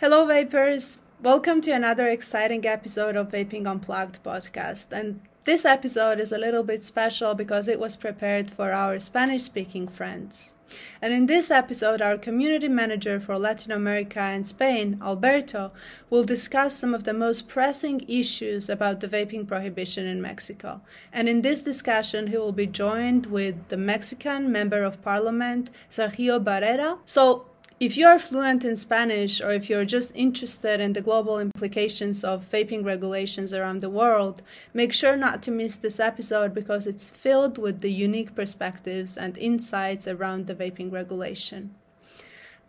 Hello, 0.00 0.24
Vapers. 0.24 0.98
Welcome 1.22 1.60
to 1.60 1.72
another 1.72 2.08
exciting 2.08 2.66
episode 2.66 3.16
of 3.16 3.32
Vaping 3.32 3.66
Unplugged 3.66 4.24
podcast. 4.24 4.92
And 4.92 5.20
this 5.44 5.66
episode 5.66 6.18
is 6.18 6.32
a 6.32 6.38
little 6.38 6.62
bit 6.62 6.82
special 6.82 7.34
because 7.34 7.68
it 7.68 7.78
was 7.78 7.96
prepared 7.96 8.50
for 8.50 8.72
our 8.72 8.98
Spanish 8.98 9.42
speaking 9.42 9.86
friends. 9.86 10.54
And 11.02 11.12
in 11.12 11.26
this 11.26 11.50
episode, 11.50 12.00
our 12.00 12.16
community 12.16 12.66
manager 12.66 13.20
for 13.20 13.38
Latin 13.38 13.72
America 13.72 14.20
and 14.20 14.46
Spain, 14.46 14.98
Alberto, 15.02 15.70
will 16.08 16.24
discuss 16.24 16.74
some 16.74 16.94
of 16.94 17.04
the 17.04 17.12
most 17.12 17.46
pressing 17.46 18.00
issues 18.08 18.70
about 18.70 19.00
the 19.00 19.08
vaping 19.08 19.46
prohibition 19.46 20.06
in 20.06 20.22
Mexico. 20.22 20.80
And 21.12 21.28
in 21.28 21.42
this 21.42 21.60
discussion, 21.60 22.28
he 22.28 22.38
will 22.38 22.52
be 22.52 22.66
joined 22.66 23.26
with 23.26 23.68
the 23.68 23.76
Mexican 23.76 24.50
Member 24.50 24.82
of 24.82 25.02
Parliament, 25.02 25.70
Sergio 25.90 26.42
Barrera. 26.42 27.00
So, 27.04 27.49
if 27.80 27.96
you 27.96 28.06
are 28.06 28.18
fluent 28.18 28.62
in 28.62 28.76
Spanish 28.76 29.40
or 29.40 29.50
if 29.52 29.70
you're 29.70 29.86
just 29.86 30.12
interested 30.14 30.80
in 30.80 30.92
the 30.92 31.00
global 31.00 31.38
implications 31.38 32.22
of 32.22 32.44
vaping 32.52 32.84
regulations 32.84 33.54
around 33.54 33.80
the 33.80 33.88
world, 33.88 34.42
make 34.74 34.92
sure 34.92 35.16
not 35.16 35.42
to 35.42 35.50
miss 35.50 35.78
this 35.78 35.98
episode 35.98 36.52
because 36.52 36.86
it's 36.86 37.10
filled 37.10 37.56
with 37.56 37.80
the 37.80 37.90
unique 37.90 38.34
perspectives 38.34 39.16
and 39.16 39.38
insights 39.38 40.06
around 40.06 40.46
the 40.46 40.54
vaping 40.54 40.92
regulation. 40.92 41.74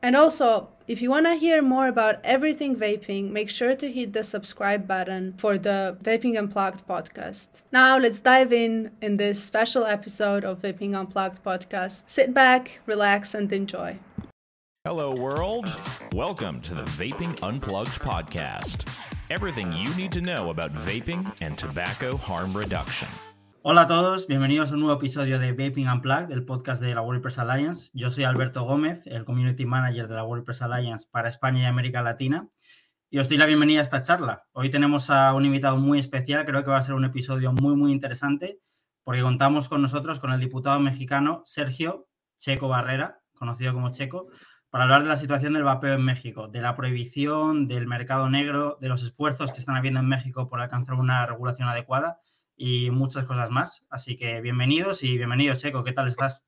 And 0.02 0.16
also, 0.16 0.70
if 0.88 1.02
you 1.02 1.09
want 1.12 1.25
to 1.25 1.36
hear 1.36 1.62
more 1.62 1.89
about 1.89 2.16
everything 2.23 2.78
vaping, 2.78 3.31
make 3.31 3.50
sure 3.50 3.75
to 3.75 3.91
hit 3.91 4.14
the 4.14 4.23
subscribe 4.23 4.88
button 4.88 5.34
for 5.38 5.58
the 5.58 5.98
Vaping 6.02 6.39
Unplugged 6.39 6.88
podcast. 6.88 7.62
Now, 7.72 8.00
let's 8.00 8.22
dive 8.22 8.52
in 8.52 8.91
in 9.00 9.17
this 9.17 9.44
special 9.44 9.86
episode 9.86 10.44
of 10.44 10.62
Vaping 10.62 10.95
Unplugged 10.95 11.44
podcast. 11.44 12.03
Sit 12.08 12.34
back, 12.34 12.80
relax, 12.88 13.36
and 13.36 13.52
enjoy. 13.53 14.00
Hello, 14.84 15.13
world. 15.13 15.67
Welcome 16.16 16.59
to 16.62 16.73
the 16.73 16.81
Vaping 16.98 17.38
Unplugged 17.44 18.02
podcast. 18.02 18.89
Everything 19.30 19.72
you 19.73 19.94
need 19.94 20.12
to 20.12 20.22
know 20.22 20.49
about 20.49 20.73
vaping 20.73 21.31
and 21.39 21.56
tobacco 21.56 22.17
harm 22.17 22.52
reduction. 22.52 23.08
Hola 23.61 23.83
a 23.83 23.88
todos, 23.88 24.25
bienvenidos 24.25 24.72
a 24.72 24.73
un 24.73 24.80
nuevo 24.80 24.95
episodio 24.95 25.38
de 25.38 25.52
Vaping 25.52 25.88
Unplugged, 25.88 26.31
el 26.31 26.45
podcast 26.45 26.81
de 26.81 26.95
la 26.95 27.03
WordPress 27.03 27.38
Alliance. 27.38 27.91
Yo 27.94 28.09
soy 28.09 28.23
Alberto 28.23 28.64
Gómez, 28.64 29.03
el 29.06 29.23
Community 29.23 29.67
Manager 29.67 30.08
de 30.08 30.16
la 30.16 30.23
WordPress 30.23 30.64
Alliance 30.64 31.08
para 31.11 31.30
España 31.30 31.61
y 31.61 31.66
América 31.66 32.02
Latina. 32.02 32.50
Y 33.11 33.19
os 33.19 33.30
doy 33.30 33.38
la 33.38 33.45
bienvenida 33.45 33.81
a 33.81 33.84
esta 33.84 34.02
charla. 34.02 34.45
Hoy 34.52 34.72
tenemos 34.72 35.11
a 35.11 35.36
un 35.36 35.45
invitado 35.45 35.78
muy 35.78 36.00
especial, 36.00 36.44
creo 36.44 36.63
que 36.63 36.72
va 36.72 36.78
a 36.78 36.84
ser 36.84 36.95
un 36.95 37.06
episodio 37.06 37.53
muy, 37.53 37.75
muy 37.75 37.91
interesante, 37.91 38.58
porque 39.03 39.22
contamos 39.22 39.69
con 39.69 39.84
nosotros 39.84 40.19
con 40.19 40.31
el 40.31 40.39
diputado 40.39 40.80
mexicano 40.80 41.44
Sergio 41.45 42.08
Checo 42.39 42.67
Barrera, 42.67 43.19
conocido 43.36 43.73
como 43.73 43.91
Checo, 43.91 44.30
para 44.72 44.86
hablar 44.86 45.03
de 45.03 45.09
la 45.09 45.17
situación 45.17 45.52
del 45.53 45.64
vapeo 45.64 45.95
en 45.95 46.05
México, 46.05 46.47
de 46.47 46.61
la 46.61 46.77
prohibición, 46.77 47.67
del 47.67 47.88
mercado 47.88 48.30
negro, 48.30 48.78
de 48.80 48.88
los 48.88 49.03
esfuerzos 49.03 49.52
que 49.52 49.59
están 49.59 49.75
habiendo 49.75 50.00
en 50.00 50.08
México 50.08 50.47
por 50.47 50.61
alcanzar 50.61 50.95
una 50.95 51.25
regulación 51.25 51.67
adecuada 51.67 52.22
y 52.55 52.89
muchas 52.89 53.25
cosas 53.25 53.50
más. 53.50 53.83
Así 53.89 54.16
que 54.16 54.39
bienvenidos 54.39 55.03
y 55.03 55.17
bienvenidos, 55.17 55.58
Checo. 55.58 55.83
¿Qué 55.83 55.91
tal 55.91 56.08
estás? 56.08 56.45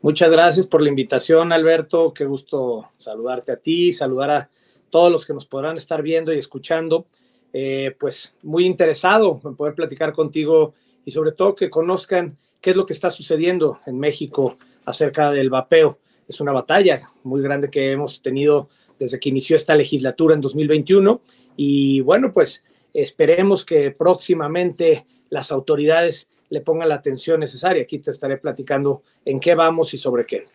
Muchas 0.00 0.30
gracias 0.30 0.66
por 0.66 0.80
la 0.80 0.88
invitación, 0.88 1.52
Alberto. 1.52 2.14
Qué 2.14 2.24
gusto 2.24 2.92
saludarte 2.96 3.52
a 3.52 3.56
ti, 3.56 3.92
saludar 3.92 4.30
a 4.30 4.50
todos 4.88 5.12
los 5.12 5.26
que 5.26 5.34
nos 5.34 5.44
podrán 5.44 5.76
estar 5.76 6.00
viendo 6.00 6.32
y 6.32 6.38
escuchando. 6.38 7.06
Eh, 7.52 7.94
pues 8.00 8.34
muy 8.44 8.64
interesado 8.64 9.42
en 9.44 9.56
poder 9.56 9.74
platicar 9.74 10.14
contigo 10.14 10.72
y 11.04 11.10
sobre 11.10 11.32
todo 11.32 11.54
que 11.54 11.68
conozcan 11.68 12.38
qué 12.62 12.70
es 12.70 12.76
lo 12.76 12.86
que 12.86 12.94
está 12.94 13.10
sucediendo 13.10 13.80
en 13.84 13.98
México 13.98 14.56
acerca 14.86 15.30
del 15.30 15.50
vapeo 15.50 15.98
es 16.28 16.40
una 16.40 16.52
batalla 16.52 17.08
muy 17.22 17.42
grande 17.42 17.70
que 17.70 17.92
hemos 17.92 18.22
tenido 18.22 18.68
desde 18.98 19.20
que 19.20 19.28
inició 19.28 19.56
esta 19.56 19.74
legislatura 19.74 20.34
en 20.34 20.40
2021 20.40 21.20
y 21.56 22.00
bueno, 22.00 22.32
pues 22.32 22.64
esperemos 22.94 23.64
que 23.64 23.90
próximamente 23.90 25.06
las 25.30 25.52
autoridades 25.52 26.28
le 26.48 26.60
pongan 26.60 26.88
la 26.88 26.96
atención 26.96 27.40
necesaria. 27.40 27.82
Aquí 27.82 27.98
te 27.98 28.10
estaré 28.10 28.38
platicando 28.38 29.02
en 29.24 29.40
qué 29.40 29.54
vamos 29.54 29.92
y 29.94 29.98
sobre 29.98 30.24
qué. 30.26 30.46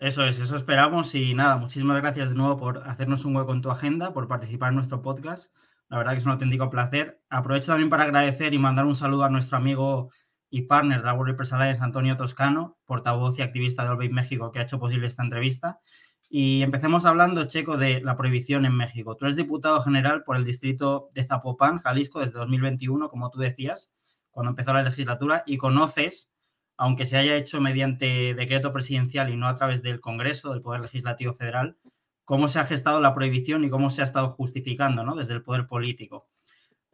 Eso 0.00 0.24
es, 0.24 0.38
eso 0.38 0.56
esperamos 0.56 1.14
y 1.14 1.32
nada, 1.34 1.56
muchísimas 1.56 2.00
gracias 2.02 2.30
de 2.30 2.34
nuevo 2.34 2.58
por 2.58 2.78
hacernos 2.86 3.24
un 3.24 3.34
hueco 3.34 3.52
en 3.52 3.62
tu 3.62 3.70
agenda, 3.70 4.12
por 4.12 4.28
participar 4.28 4.70
en 4.70 4.76
nuestro 4.76 5.00
podcast. 5.00 5.50
La 5.88 5.98
verdad 5.98 6.12
que 6.12 6.18
es 6.18 6.26
un 6.26 6.32
auténtico 6.32 6.68
placer. 6.68 7.20
Aprovecho 7.30 7.68
también 7.68 7.88
para 7.88 8.04
agradecer 8.04 8.52
y 8.52 8.58
mandar 8.58 8.84
un 8.84 8.94
saludo 8.94 9.24
a 9.24 9.30
nuestro 9.30 9.56
amigo 9.56 10.10
y 10.50 10.62
partner 10.62 11.00
de 11.00 11.06
la 11.06 11.14
World 11.14 11.40
Alliance, 11.52 11.82
Antonio 11.82 12.16
Toscano, 12.16 12.76
portavoz 12.84 13.38
y 13.38 13.42
activista 13.42 13.82
de 13.82 13.90
Olvape 13.90 14.10
México, 14.10 14.52
que 14.52 14.60
ha 14.60 14.62
hecho 14.62 14.78
posible 14.78 15.06
esta 15.06 15.22
entrevista. 15.22 15.80
Y 16.28 16.62
empecemos 16.62 17.06
hablando, 17.06 17.44
Checo, 17.44 17.76
de 17.76 18.00
la 18.00 18.16
prohibición 18.16 18.66
en 18.66 18.76
México. 18.76 19.16
Tú 19.16 19.26
eres 19.26 19.36
diputado 19.36 19.82
general 19.82 20.24
por 20.24 20.36
el 20.36 20.44
distrito 20.44 21.10
de 21.14 21.24
Zapopan, 21.24 21.80
Jalisco, 21.80 22.20
desde 22.20 22.38
2021, 22.38 23.08
como 23.08 23.30
tú 23.30 23.38
decías, 23.38 23.92
cuando 24.30 24.50
empezó 24.50 24.72
la 24.72 24.82
legislatura, 24.82 25.44
y 25.46 25.56
conoces, 25.56 26.30
aunque 26.76 27.06
se 27.06 27.16
haya 27.16 27.36
hecho 27.36 27.60
mediante 27.60 28.34
decreto 28.34 28.72
presidencial 28.72 29.30
y 29.30 29.36
no 29.36 29.46
a 29.48 29.56
través 29.56 29.82
del 29.82 30.00
Congreso, 30.00 30.52
del 30.52 30.62
Poder 30.62 30.80
Legislativo 30.80 31.34
Federal, 31.34 31.76
cómo 32.24 32.48
se 32.48 32.58
ha 32.58 32.66
gestado 32.66 33.00
la 33.00 33.14
prohibición 33.14 33.64
y 33.64 33.70
cómo 33.70 33.88
se 33.88 34.02
ha 34.02 34.04
estado 34.04 34.30
justificando 34.30 35.04
¿no? 35.04 35.14
desde 35.14 35.32
el 35.32 35.42
poder 35.42 35.66
político. 35.68 36.26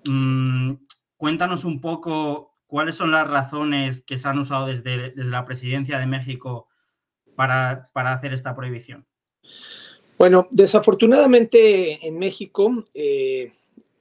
Mm, 0.05 0.75
cuéntanos 1.17 1.65
un 1.65 1.81
poco 1.81 2.52
¿cuáles 2.73 2.95
son 2.95 3.11
las 3.11 3.29
razones 3.29 4.01
que 4.01 4.17
se 4.17 4.27
han 4.27 4.39
usado 4.39 4.65
desde, 4.67 5.11
desde 5.11 5.29
la 5.29 5.45
presidencia 5.45 5.99
de 5.99 6.07
México 6.07 6.69
para, 7.37 7.91
para, 7.93 8.15
hacer 8.15 8.33
esta 8.33 8.57
prohibición? 8.57 9.07
Bueno, 10.17 10.49
desafortunadamente 10.51 12.07
en 12.09 12.19
México, 12.19 12.83
eh, 12.95 13.53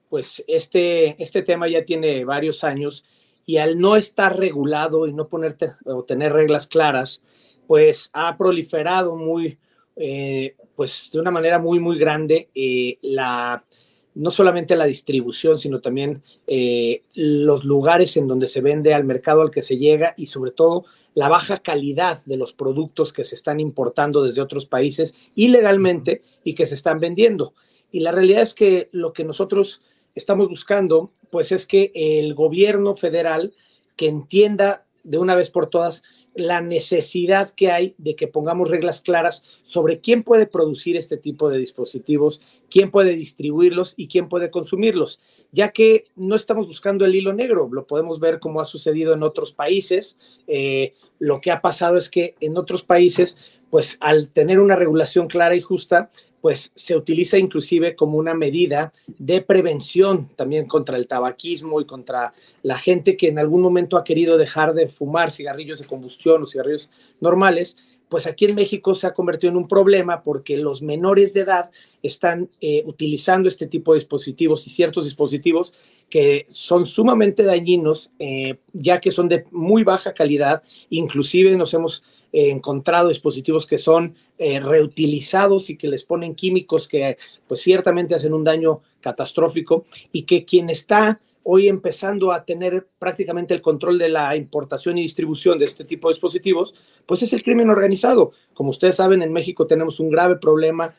pues 0.09 0.41
este, 0.47 1.21
este 1.21 1.41
tema 1.41 1.67
ya 1.67 1.83
tiene 1.83 2.23
varios 2.23 2.63
años 2.63 3.03
y 3.45 3.57
al 3.57 3.77
no 3.77 3.97
estar 3.97 4.39
regulado 4.39 5.05
y 5.05 5.11
no 5.11 5.27
ponerte 5.27 5.73
o 5.83 6.05
tener 6.05 6.31
reglas 6.31 6.65
claras, 6.65 7.25
pues 7.67 8.09
ha 8.13 8.37
proliferado 8.37 9.17
muy, 9.17 9.59
eh, 9.97 10.55
pues 10.77 11.09
de 11.11 11.19
una 11.19 11.31
manera 11.31 11.59
muy, 11.59 11.81
muy 11.81 11.99
grande 11.99 12.49
eh, 12.55 12.97
la, 13.01 13.65
no 14.13 14.31
solamente 14.31 14.75
la 14.75 14.85
distribución, 14.85 15.57
sino 15.57 15.79
también 15.79 16.21
eh, 16.47 17.03
los 17.13 17.63
lugares 17.63 18.17
en 18.17 18.27
donde 18.27 18.47
se 18.47 18.61
vende 18.61 18.93
al 18.93 19.03
mercado 19.03 19.41
al 19.41 19.51
que 19.51 19.61
se 19.61 19.77
llega 19.77 20.13
y 20.17 20.25
sobre 20.25 20.51
todo 20.51 20.85
la 21.13 21.29
baja 21.29 21.59
calidad 21.59 22.19
de 22.25 22.37
los 22.37 22.53
productos 22.53 23.13
que 23.13 23.23
se 23.23 23.35
están 23.35 23.59
importando 23.59 24.23
desde 24.23 24.41
otros 24.41 24.65
países 24.65 25.13
ilegalmente 25.35 26.21
y 26.43 26.55
que 26.55 26.65
se 26.65 26.75
están 26.75 26.99
vendiendo. 26.99 27.53
Y 27.91 27.99
la 27.99 28.11
realidad 28.11 28.41
es 28.41 28.53
que 28.53 28.89
lo 28.91 29.11
que 29.11 29.23
nosotros 29.23 29.81
estamos 30.15 30.47
buscando, 30.47 31.11
pues 31.29 31.51
es 31.51 31.67
que 31.67 31.91
el 31.93 32.33
gobierno 32.33 32.93
federal 32.93 33.53
que 33.95 34.07
entienda 34.07 34.85
de 35.03 35.17
una 35.17 35.35
vez 35.35 35.49
por 35.49 35.69
todas 35.69 36.03
la 36.33 36.61
necesidad 36.61 37.49
que 37.49 37.71
hay 37.71 37.95
de 37.97 38.15
que 38.15 38.27
pongamos 38.27 38.69
reglas 38.69 39.01
claras 39.01 39.43
sobre 39.63 39.99
quién 39.99 40.23
puede 40.23 40.47
producir 40.47 40.95
este 40.95 41.17
tipo 41.17 41.49
de 41.49 41.57
dispositivos, 41.57 42.41
quién 42.69 42.89
puede 42.91 43.15
distribuirlos 43.15 43.93
y 43.97 44.07
quién 44.07 44.29
puede 44.29 44.49
consumirlos, 44.49 45.19
ya 45.51 45.71
que 45.71 46.05
no 46.15 46.35
estamos 46.35 46.67
buscando 46.67 47.05
el 47.05 47.15
hilo 47.15 47.33
negro, 47.33 47.67
lo 47.71 47.85
podemos 47.85 48.19
ver 48.19 48.39
como 48.39 48.61
ha 48.61 48.65
sucedido 48.65 49.13
en 49.13 49.23
otros 49.23 49.51
países. 49.51 50.17
Eh, 50.47 50.93
lo 51.19 51.41
que 51.41 51.51
ha 51.51 51.61
pasado 51.61 51.97
es 51.97 52.09
que 52.09 52.35
en 52.39 52.57
otros 52.57 52.83
países, 52.83 53.37
pues 53.69 53.97
al 53.99 54.29
tener 54.29 54.59
una 54.59 54.75
regulación 54.75 55.27
clara 55.27 55.55
y 55.55 55.61
justa, 55.61 56.09
pues 56.41 56.71
se 56.75 56.95
utiliza 56.95 57.37
inclusive 57.37 57.95
como 57.95 58.17
una 58.17 58.33
medida 58.33 58.91
de 59.07 59.41
prevención 59.41 60.27
también 60.35 60.65
contra 60.65 60.97
el 60.97 61.07
tabaquismo 61.07 61.79
y 61.79 61.85
contra 61.85 62.33
la 62.63 62.77
gente 62.77 63.15
que 63.15 63.27
en 63.27 63.39
algún 63.39 63.61
momento 63.61 63.97
ha 63.97 64.03
querido 64.03 64.37
dejar 64.37 64.73
de 64.73 64.89
fumar 64.89 65.31
cigarrillos 65.31 65.79
de 65.79 65.87
combustión 65.87 66.41
o 66.41 66.45
cigarrillos 66.45 66.89
normales, 67.19 67.77
pues 68.09 68.27
aquí 68.27 68.43
en 68.43 68.55
México 68.55 68.93
se 68.93 69.07
ha 69.07 69.13
convertido 69.13 69.51
en 69.51 69.57
un 69.57 69.67
problema 69.67 70.21
porque 70.21 70.57
los 70.57 70.81
menores 70.81 71.33
de 71.33 71.41
edad 71.41 71.71
están 72.03 72.49
eh, 72.59 72.83
utilizando 72.85 73.47
este 73.47 73.67
tipo 73.67 73.93
de 73.93 73.99
dispositivos 73.99 74.67
y 74.67 74.69
ciertos 74.69 75.05
dispositivos 75.05 75.73
que 76.09 76.45
son 76.49 76.83
sumamente 76.83 77.41
dañinos, 77.43 78.11
eh, 78.19 78.57
ya 78.73 78.99
que 78.99 79.11
son 79.11 79.29
de 79.29 79.45
muy 79.49 79.83
baja 79.83 80.13
calidad, 80.13 80.61
inclusive 80.89 81.55
nos 81.55 81.73
hemos 81.73 82.03
encontrado 82.31 83.09
dispositivos 83.09 83.67
que 83.67 83.77
son 83.77 84.15
eh, 84.37 84.59
reutilizados 84.59 85.69
y 85.69 85.77
que 85.77 85.87
les 85.87 86.05
ponen 86.05 86.35
químicos 86.35 86.87
que 86.87 87.17
pues 87.47 87.61
ciertamente 87.61 88.15
hacen 88.15 88.33
un 88.33 88.43
daño 88.43 88.81
catastrófico 88.99 89.85
y 90.11 90.23
que 90.23 90.45
quien 90.45 90.69
está 90.69 91.19
hoy 91.43 91.67
empezando 91.67 92.31
a 92.31 92.45
tener 92.45 92.87
prácticamente 92.99 93.53
el 93.53 93.61
control 93.61 93.97
de 93.97 94.09
la 94.09 94.35
importación 94.35 94.97
y 94.97 95.01
distribución 95.01 95.57
de 95.57 95.65
este 95.65 95.85
tipo 95.85 96.07
de 96.07 96.13
dispositivos, 96.13 96.75
pues 97.05 97.23
es 97.23 97.33
el 97.33 97.41
crimen 97.41 97.69
organizado. 97.69 98.31
Como 98.53 98.69
ustedes 98.69 98.97
saben, 98.97 99.23
en 99.23 99.33
México 99.33 99.65
tenemos 99.65 99.99
un 99.99 100.11
grave 100.11 100.35
problema 100.35 100.95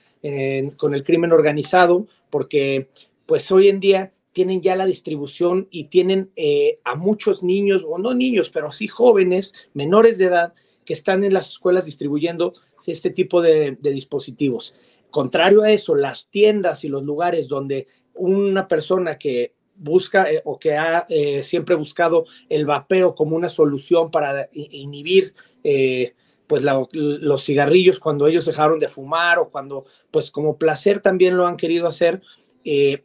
con 0.76 0.94
el 0.94 1.02
crimen 1.02 1.32
organizado 1.32 2.06
porque 2.30 2.88
pues 3.26 3.50
hoy 3.50 3.68
en 3.68 3.80
día 3.80 4.12
tienen 4.32 4.62
ya 4.62 4.76
la 4.76 4.86
distribución 4.86 5.68
y 5.70 5.84
tienen 5.84 6.30
eh, 6.36 6.80
a 6.84 6.94
muchos 6.94 7.42
niños, 7.42 7.84
o 7.86 7.98
no 7.98 8.14
niños, 8.14 8.50
pero 8.50 8.72
sí 8.72 8.88
jóvenes, 8.88 9.54
menores 9.74 10.18
de 10.18 10.26
edad, 10.26 10.54
que 10.84 10.92
están 10.92 11.24
en 11.24 11.34
las 11.34 11.50
escuelas 11.50 11.84
distribuyendo 11.84 12.54
este 12.86 13.10
tipo 13.10 13.40
de, 13.40 13.76
dispositivos. 13.80 14.74
contrario 15.10 15.62
a 15.62 15.70
eso, 15.70 15.94
las 15.94 16.28
tiendas 16.28 16.84
y 16.84 16.88
los 16.88 17.02
lugares 17.02 17.48
donde 17.48 17.86
una 18.14 18.66
persona 18.66 19.18
que 19.18 19.54
busca 19.74 20.30
eh, 20.30 20.42
o 20.44 20.58
que 20.58 20.76
ha 20.76 21.06
eh, 21.08 21.42
siempre 21.42 21.74
buscado 21.74 22.24
el 22.48 22.66
vapeo 22.66 23.14
como 23.14 23.36
una 23.36 23.48
solución 23.48 24.10
para 24.10 24.48
inhibir 24.52 25.34
eh, 25.64 26.14
pues 26.46 26.62
los 26.62 27.44
cigarrillos 27.44 27.98
cuando 27.98 28.26
ellos 28.26 28.44
dejaron 28.44 28.78
de 28.78 28.88
fumar 28.88 29.38
o 29.38 29.48
cuando 29.48 29.86
pues 30.10 30.30
como 30.30 30.58
placer 30.58 31.00
también 31.00 31.36
lo 31.36 31.46
han 31.46 31.56
querido 31.56 31.86
hacer, 31.86 32.20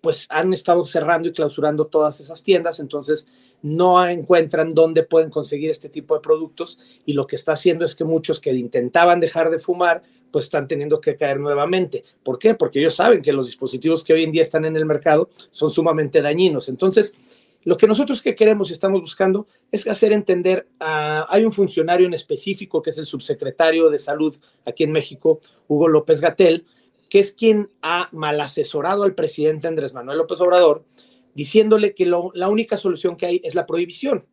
pues 0.01 0.27
han 0.29 0.53
estado 0.53 0.85
cerrando 0.85 1.29
y 1.29 1.33
clausurando 1.33 1.87
todas 1.87 2.19
esas 2.19 2.43
tiendas, 2.43 2.79
entonces 2.79 3.27
no 3.61 4.07
encuentran 4.07 4.73
dónde 4.73 5.03
pueden 5.03 5.29
conseguir 5.29 5.71
este 5.71 5.89
tipo 5.89 6.13
de 6.15 6.21
productos 6.21 6.79
y 7.05 7.13
lo 7.13 7.25
que 7.25 7.35
está 7.35 7.53
haciendo 7.53 7.85
es 7.85 7.95
que 7.95 8.03
muchos 8.03 8.39
que 8.39 8.53
intentaban 8.53 9.19
dejar 9.19 9.49
de 9.49 9.59
fumar 9.59 10.03
pues 10.31 10.45
están 10.45 10.67
teniendo 10.67 11.01
que 11.01 11.15
caer 11.15 11.39
nuevamente. 11.39 12.03
¿Por 12.21 12.37
qué? 12.37 12.53
Porque 12.53 12.79
ellos 12.79 12.95
saben 12.95 13.21
que 13.21 13.33
los 13.33 13.47
dispositivos 13.47 14.03
que 14.03 14.13
hoy 14.13 14.23
en 14.23 14.31
día 14.31 14.41
están 14.41 14.65
en 14.65 14.75
el 14.75 14.85
mercado 14.85 15.29
son 15.49 15.71
sumamente 15.71 16.21
dañinos. 16.21 16.69
Entonces, 16.69 17.15
lo 17.63 17.77
que 17.77 17.87
nosotros 17.87 18.21
que 18.21 18.35
queremos 18.35 18.69
y 18.69 18.73
estamos 18.73 19.01
buscando 19.01 19.47
es 19.71 19.87
hacer 19.87 20.13
entender, 20.13 20.67
hay 20.79 21.43
un 21.43 21.51
funcionario 21.51 22.05
en 22.07 22.13
específico 22.13 22.81
que 22.81 22.91
es 22.91 22.97
el 22.97 23.05
subsecretario 23.05 23.89
de 23.89 23.99
salud 23.99 24.35
aquí 24.65 24.83
en 24.83 24.91
México, 24.91 25.39
Hugo 25.67 25.87
López 25.87 26.21
Gatel, 26.21 26.65
que 27.09 27.19
es 27.19 27.33
quien 27.33 27.69
ha 27.81 28.09
mal 28.11 28.39
asesorado 28.41 29.03
al 29.03 29.15
presidente 29.15 29.67
Andrés 29.67 29.93
Manuel 29.93 30.17
López 30.17 30.39
Obrador, 30.41 30.85
diciéndole 31.33 31.93
que 31.93 32.05
la 32.05 32.49
única 32.49 32.77
solución 32.77 33.15
que 33.15 33.25
hay 33.25 33.41
es 33.43 33.55
la 33.55 33.65
prohibición 33.65 34.25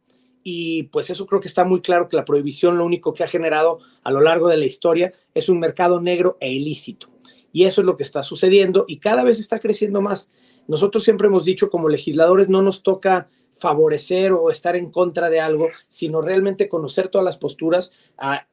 y 0.47 0.85
pues 0.85 1.09
eso 1.09 1.27
creo 1.27 1.41
que 1.41 1.49
está 1.49 1.65
muy 1.65 1.81
claro 1.81 2.09
que 2.09 2.17
la 2.17 2.27
prohibición 2.27 2.77
lo 2.77 2.85
único 2.85 3.15
que 3.15 3.25
ha 3.25 3.27
generado 3.27 3.81
a 4.05 4.13
lo 4.13 4.21
largo 4.21 4.49
de 4.49 4.59
la 4.59 4.67
historia 4.67 5.15
es 5.33 5.49
un 5.49 5.59
mercado 5.59 6.03
negro 6.03 6.37
e 6.39 6.53
ilícito. 6.53 7.09
Y 7.51 7.65
eso 7.65 7.81
es 7.81 7.87
lo 7.87 7.97
que 7.97 8.03
está 8.03 8.23
sucediendo 8.23 8.85
y 8.87 8.99
cada 8.99 9.25
vez 9.25 9.41
está 9.41 9.59
creciendo 9.59 10.03
más. 10.03 10.31
Nosotros 10.69 11.03
siempre 11.03 11.29
hemos 11.29 11.47
dicho 11.47 11.71
como 11.71 11.89
legisladores 11.89 12.49
no 12.49 12.61
nos 12.61 12.83
toca 12.83 13.31
favorecer 13.55 14.33
o 14.33 14.51
estar 14.51 14.77
en 14.77 14.91
contra 14.91 15.31
de 15.31 15.41
algo, 15.41 15.69
sino 15.89 16.21
realmente 16.21 16.69
conocer 16.69 17.09
todas 17.09 17.25
las 17.25 17.37
posturas, 17.37 17.93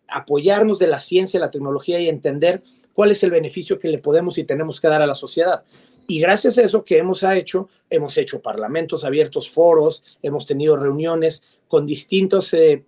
apoyarnos 0.07 0.79
de 0.79 0.87
la 0.87 0.99
ciencia, 0.99 1.39
la 1.39 1.51
tecnología 1.51 1.99
y 1.99 2.07
entender 2.07 2.63
cuál 2.93 3.11
es 3.11 3.23
el 3.23 3.31
beneficio 3.31 3.79
que 3.79 3.89
le 3.89 3.97
podemos 3.97 4.37
y 4.37 4.43
tenemos 4.43 4.79
que 4.79 4.87
dar 4.87 5.01
a 5.01 5.07
la 5.07 5.15
sociedad. 5.15 5.63
Y 6.07 6.19
gracias 6.19 6.57
a 6.57 6.63
eso 6.63 6.83
que 6.83 6.97
hemos 6.97 7.23
hecho, 7.23 7.69
hemos 7.89 8.17
hecho 8.17 8.41
parlamentos 8.41 9.05
abiertos, 9.05 9.49
foros, 9.49 10.03
hemos 10.21 10.45
tenido 10.45 10.75
reuniones 10.75 11.43
con 11.67 11.85
distintos 11.85 12.53
eh, 12.53 12.83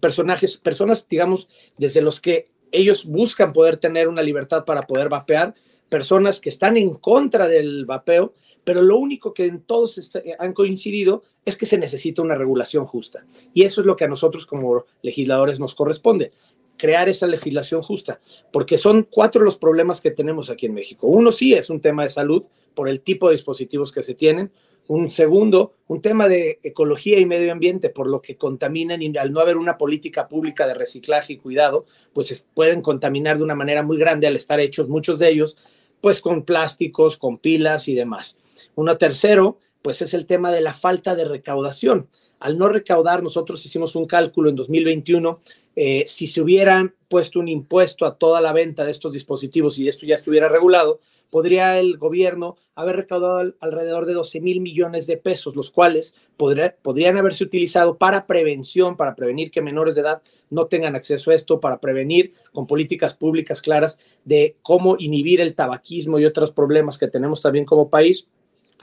personajes, 0.00 0.58
personas, 0.58 1.06
digamos, 1.08 1.48
desde 1.78 2.00
los 2.00 2.20
que 2.20 2.46
ellos 2.70 3.04
buscan 3.04 3.52
poder 3.52 3.76
tener 3.78 4.08
una 4.08 4.22
libertad 4.22 4.64
para 4.64 4.82
poder 4.82 5.08
vapear, 5.08 5.54
personas 5.88 6.40
que 6.40 6.48
están 6.48 6.76
en 6.76 6.94
contra 6.94 7.48
del 7.48 7.86
vapeo, 7.86 8.34
pero 8.64 8.82
lo 8.82 8.96
único 8.96 9.34
que 9.34 9.44
en 9.44 9.62
todos 9.62 9.98
este, 9.98 10.36
han 10.38 10.52
coincidido 10.52 11.22
es 11.44 11.56
que 11.56 11.66
se 11.66 11.78
necesita 11.78 12.22
una 12.22 12.34
regulación 12.34 12.86
justa. 12.86 13.24
Y 13.52 13.62
eso 13.62 13.82
es 13.82 13.86
lo 13.86 13.96
que 13.96 14.04
a 14.04 14.08
nosotros 14.08 14.46
como 14.46 14.86
legisladores 15.02 15.60
nos 15.60 15.74
corresponde, 15.74 16.32
crear 16.76 17.08
esa 17.08 17.26
legislación 17.26 17.82
justa, 17.82 18.20
porque 18.52 18.78
son 18.78 19.06
cuatro 19.08 19.44
los 19.44 19.56
problemas 19.56 20.00
que 20.00 20.10
tenemos 20.10 20.50
aquí 20.50 20.66
en 20.66 20.74
México. 20.74 21.06
Uno 21.06 21.30
sí 21.32 21.54
es 21.54 21.70
un 21.70 21.80
tema 21.80 22.02
de 22.02 22.08
salud 22.08 22.46
por 22.74 22.88
el 22.88 23.00
tipo 23.00 23.28
de 23.28 23.34
dispositivos 23.34 23.92
que 23.92 24.02
se 24.02 24.14
tienen. 24.14 24.50
Un 24.86 25.08
segundo, 25.08 25.72
un 25.86 26.02
tema 26.02 26.28
de 26.28 26.58
ecología 26.62 27.18
y 27.18 27.24
medio 27.24 27.52
ambiente, 27.52 27.88
por 27.88 28.06
lo 28.06 28.20
que 28.20 28.36
contaminan 28.36 29.00
y 29.00 29.16
al 29.16 29.32
no 29.32 29.40
haber 29.40 29.56
una 29.56 29.78
política 29.78 30.28
pública 30.28 30.66
de 30.66 30.74
reciclaje 30.74 31.34
y 31.34 31.36
cuidado, 31.38 31.86
pues 32.12 32.46
pueden 32.52 32.82
contaminar 32.82 33.38
de 33.38 33.44
una 33.44 33.54
manera 33.54 33.82
muy 33.82 33.96
grande 33.96 34.26
al 34.26 34.36
estar 34.36 34.60
hechos 34.60 34.88
muchos 34.90 35.18
de 35.18 35.30
ellos, 35.30 35.56
pues 36.02 36.20
con 36.20 36.42
plásticos, 36.42 37.16
con 37.16 37.38
pilas 37.38 37.88
y 37.88 37.94
demás. 37.94 38.36
Uno 38.74 38.96
tercero, 38.96 39.58
pues 39.82 40.02
es 40.02 40.14
el 40.14 40.26
tema 40.26 40.50
de 40.50 40.60
la 40.60 40.74
falta 40.74 41.14
de 41.14 41.24
recaudación. 41.24 42.08
Al 42.40 42.58
no 42.58 42.68
recaudar, 42.68 43.22
nosotros 43.22 43.64
hicimos 43.64 43.96
un 43.96 44.04
cálculo 44.04 44.50
en 44.50 44.56
2021 44.56 45.40
eh, 45.76 46.04
si 46.06 46.26
se 46.26 46.40
hubieran 46.40 46.94
puesto 47.08 47.40
un 47.40 47.48
impuesto 47.48 48.06
a 48.06 48.16
toda 48.16 48.40
la 48.40 48.52
venta 48.52 48.84
de 48.84 48.92
estos 48.92 49.12
dispositivos 49.12 49.78
y 49.78 49.88
esto 49.88 50.06
ya 50.06 50.14
estuviera 50.14 50.48
regulado, 50.48 51.00
podría 51.30 51.80
el 51.80 51.98
gobierno 51.98 52.56
haber 52.76 52.96
recaudado 52.96 53.54
alrededor 53.58 54.06
de 54.06 54.12
12 54.12 54.40
mil 54.40 54.60
millones 54.60 55.08
de 55.08 55.16
pesos, 55.16 55.56
los 55.56 55.72
cuales 55.72 56.14
podrían 56.36 57.16
haberse 57.16 57.42
utilizado 57.42 57.98
para 57.98 58.26
prevención, 58.26 58.96
para 58.96 59.16
prevenir 59.16 59.50
que 59.50 59.60
menores 59.60 59.96
de 59.96 60.02
edad 60.02 60.22
no 60.50 60.66
tengan 60.66 60.94
acceso 60.94 61.30
a 61.30 61.34
esto, 61.34 61.60
para 61.60 61.80
prevenir 61.80 62.34
con 62.52 62.68
políticas 62.68 63.14
públicas 63.14 63.62
claras 63.62 63.98
de 64.24 64.56
cómo 64.62 64.96
inhibir 64.98 65.40
el 65.40 65.54
tabaquismo 65.54 66.20
y 66.20 66.24
otros 66.24 66.52
problemas 66.52 66.98
que 66.98 67.08
tenemos 67.08 67.42
también 67.42 67.64
como 67.64 67.90
país. 67.90 68.28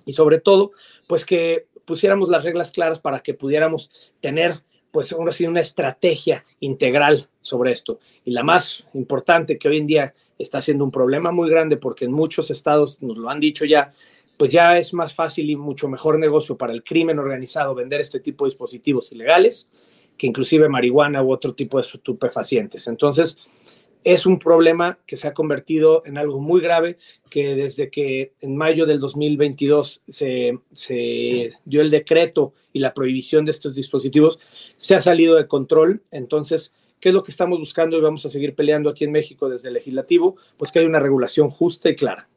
Y 0.06 0.14
sobre 0.14 0.40
todo, 0.40 0.72
pues 1.08 1.26
que 1.26 1.68
pusiéramos 1.86 2.30
las 2.30 2.44
reglas 2.44 2.72
claras 2.72 3.00
para 3.00 3.20
que 3.20 3.34
pudiéramos 3.34 3.92
tener 4.20 4.54
pues 4.92 5.14
ahora 5.14 5.32
sí, 5.32 5.46
una 5.46 5.62
estrategia 5.62 6.46
integral 6.60 7.30
sobre 7.40 7.72
esto. 7.72 8.00
Y 8.26 8.32
la 8.32 8.44
más 8.44 8.86
importante 8.94 9.58
que 9.58 9.70
hoy 9.70 9.78
en 9.78 9.88
día 9.88 10.14
está 10.38 10.60
siendo 10.60 10.84
un 10.84 10.92
problema 10.92 11.32
muy 11.32 11.50
grande 11.50 11.78
porque 11.78 12.06
en 12.06 12.12
muchos 12.12 12.52
estados, 12.52 13.02
nos 13.02 13.18
lo 13.18 13.30
han 13.30 13.40
dicho 13.40 13.64
ya, 13.66 13.94
pues 14.38 14.52
ya 14.52 14.78
es 14.78 14.94
más 14.94 15.14
fácil 15.14 15.50
y 15.50 15.56
mucho 15.56 15.88
mejor 15.88 16.20
negocio 16.20 16.58
para 16.58 16.74
el 16.74 16.84
crimen 16.84 17.20
organizado 17.20 17.74
vender 17.74 18.02
este 18.02 18.20
tipo 18.20 18.46
de 18.46 18.50
dispositivos 18.50 19.12
ilegales 19.12 19.70
que 20.18 20.28
inclusive 20.28 20.70
marihuana 20.70 21.24
u 21.24 21.32
otro 21.32 21.54
tipo 21.54 21.78
de 21.80 21.88
estupefacientes. 21.88 22.88
Entonces, 22.88 23.38
es 24.04 24.26
un 24.26 24.40
problema 24.40 25.00
que 25.06 25.18
se 25.18 25.28
ha 25.28 25.34
convertido 25.34 26.04
en 26.06 26.18
algo 26.18 26.40
muy 26.40 26.62
grave, 26.62 26.98
que 27.30 27.56
desde 27.56 27.90
que 27.90 28.34
en 28.42 28.56
mayo 28.56 28.86
del 28.86 29.00
2022 29.00 30.04
se, 30.08 30.60
se, 30.74 31.52
dio 31.66 31.82
el 31.82 31.90
decreto 31.90 32.54
y 32.74 32.80
la 32.80 32.94
prohibición 32.94 33.46
de 33.46 33.52
estos 33.52 33.76
dispositivos, 33.76 34.40
se 34.78 34.96
ha 34.96 35.00
salido 35.00 35.36
de 35.36 35.48
control. 35.48 36.02
Entonces, 36.12 36.74
¿qué 37.00 37.10
es 37.10 37.16
lo 37.16 37.24
que 37.24 37.32
estamos 37.32 37.60
buscando 37.60 37.98
y 37.98 38.02
vamos 38.02 38.26
a 38.26 38.30
seguir 38.30 38.56
peleando 38.56 38.90
aquí 38.90 39.04
en 39.04 39.12
México 39.12 39.50
desde 39.50 39.68
el 39.68 39.76
legislativo? 39.76 40.36
Pues 40.58 40.72
que 40.72 40.80
haya 40.80 40.88
una 40.88 41.00
regulación 41.00 41.50
justa 41.50 41.90
y 41.90 41.96
clara. 41.96 42.28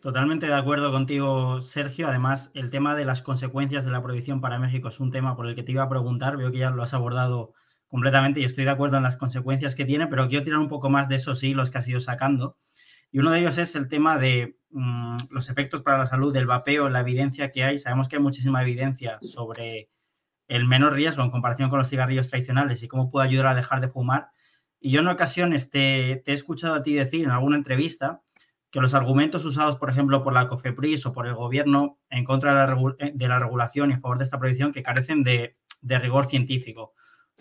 Totalmente 0.00 0.46
de 0.46 0.54
acuerdo 0.54 0.92
contigo, 0.92 1.62
Sergio. 1.62 2.08
Además, 2.08 2.50
el 2.52 2.68
tema 2.68 2.94
de 2.94 3.06
las 3.06 3.22
consecuencias 3.22 3.86
de 3.86 3.90
la 3.90 4.02
prohibición 4.02 4.42
para 4.42 4.58
México 4.58 4.88
es 4.88 5.00
un 5.00 5.10
tema 5.10 5.34
por 5.34 5.46
el 5.46 5.54
que 5.54 5.62
te 5.62 5.72
iba 5.72 5.82
a 5.82 5.88
preguntar. 5.88 6.36
Veo 6.36 6.52
que 6.52 6.58
ya 6.58 6.70
lo 6.70 6.82
has 6.82 6.92
abordado 6.92 7.54
completamente 7.94 8.40
y 8.40 8.44
estoy 8.44 8.64
de 8.64 8.70
acuerdo 8.70 8.96
en 8.96 9.04
las 9.04 9.16
consecuencias 9.16 9.76
que 9.76 9.84
tiene, 9.84 10.08
pero 10.08 10.28
quiero 10.28 10.42
tirar 10.42 10.58
un 10.58 10.68
poco 10.68 10.90
más 10.90 11.08
de 11.08 11.14
esos 11.14 11.44
hilos 11.44 11.70
que 11.70 11.78
has 11.78 11.86
ido 11.86 12.00
sacando. 12.00 12.56
Y 13.12 13.20
uno 13.20 13.30
de 13.30 13.38
ellos 13.38 13.56
es 13.56 13.76
el 13.76 13.86
tema 13.86 14.18
de 14.18 14.58
mm, 14.70 15.16
los 15.30 15.48
efectos 15.48 15.80
para 15.80 15.98
la 15.98 16.06
salud 16.06 16.34
del 16.34 16.44
vapeo, 16.44 16.88
la 16.88 16.98
evidencia 16.98 17.52
que 17.52 17.62
hay. 17.62 17.78
Sabemos 17.78 18.08
que 18.08 18.16
hay 18.16 18.22
muchísima 18.22 18.62
evidencia 18.62 19.20
sobre 19.22 19.90
el 20.48 20.66
menor 20.66 20.94
riesgo 20.94 21.22
en 21.22 21.30
comparación 21.30 21.70
con 21.70 21.78
los 21.78 21.88
cigarrillos 21.88 22.28
tradicionales 22.28 22.82
y 22.82 22.88
cómo 22.88 23.12
puede 23.12 23.28
ayudar 23.28 23.46
a 23.46 23.54
dejar 23.54 23.80
de 23.80 23.86
fumar. 23.86 24.30
Y 24.80 24.90
yo 24.90 24.98
en 24.98 25.06
ocasiones 25.06 25.70
te, 25.70 26.24
he 26.26 26.32
escuchado 26.32 26.74
a 26.74 26.82
ti 26.82 26.94
decir 26.94 27.22
en 27.22 27.30
alguna 27.30 27.56
entrevista 27.56 28.22
que 28.72 28.80
los 28.80 28.94
argumentos 28.94 29.44
usados, 29.44 29.76
por 29.76 29.88
ejemplo, 29.88 30.24
por 30.24 30.32
la 30.32 30.48
COFEPRIS 30.48 31.06
o 31.06 31.12
por 31.12 31.28
el 31.28 31.34
gobierno 31.34 32.00
en 32.10 32.24
contra 32.24 32.50
de 32.50 32.56
la, 32.56 33.28
la 33.28 33.38
regulación 33.38 33.92
y 33.92 33.94
a 33.94 34.00
favor 34.00 34.18
de 34.18 34.24
esta 34.24 34.40
prohibición, 34.40 34.72
que 34.72 34.82
carecen 34.82 35.22
de 35.22 35.54
rigor 35.80 36.26
científico. 36.26 36.94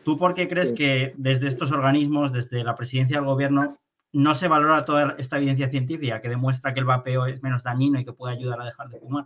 ¿Tú 0.04 0.18
por 0.18 0.34
qué 0.34 0.48
crees 0.48 0.74
que 0.74 1.14
desde 1.18 1.48
estos 1.48 1.72
organismos, 1.72 2.34
desde 2.34 2.64
la 2.64 2.76
presidencia 2.76 3.18
del 3.18 3.26
gobierno, 3.26 3.78
no 4.12 4.36
se 4.36 4.48
valora 4.48 4.86
toda 4.86 5.16
esta 5.18 5.38
evidencia 5.38 5.70
científica 5.70 6.22
que 6.22 6.30
demuestra 6.30 6.74
que 6.74 6.80
el 6.80 6.86
vapeo 6.86 7.26
es 7.26 7.42
menos 7.42 7.64
dañino 7.64 8.00
y 8.00 8.06
que 8.06 8.14
puede 8.14 8.36
ayudar 8.36 8.62
a 8.62 8.66
dejar 8.66 8.90
de 8.90 9.00
fumar? 9.00 9.26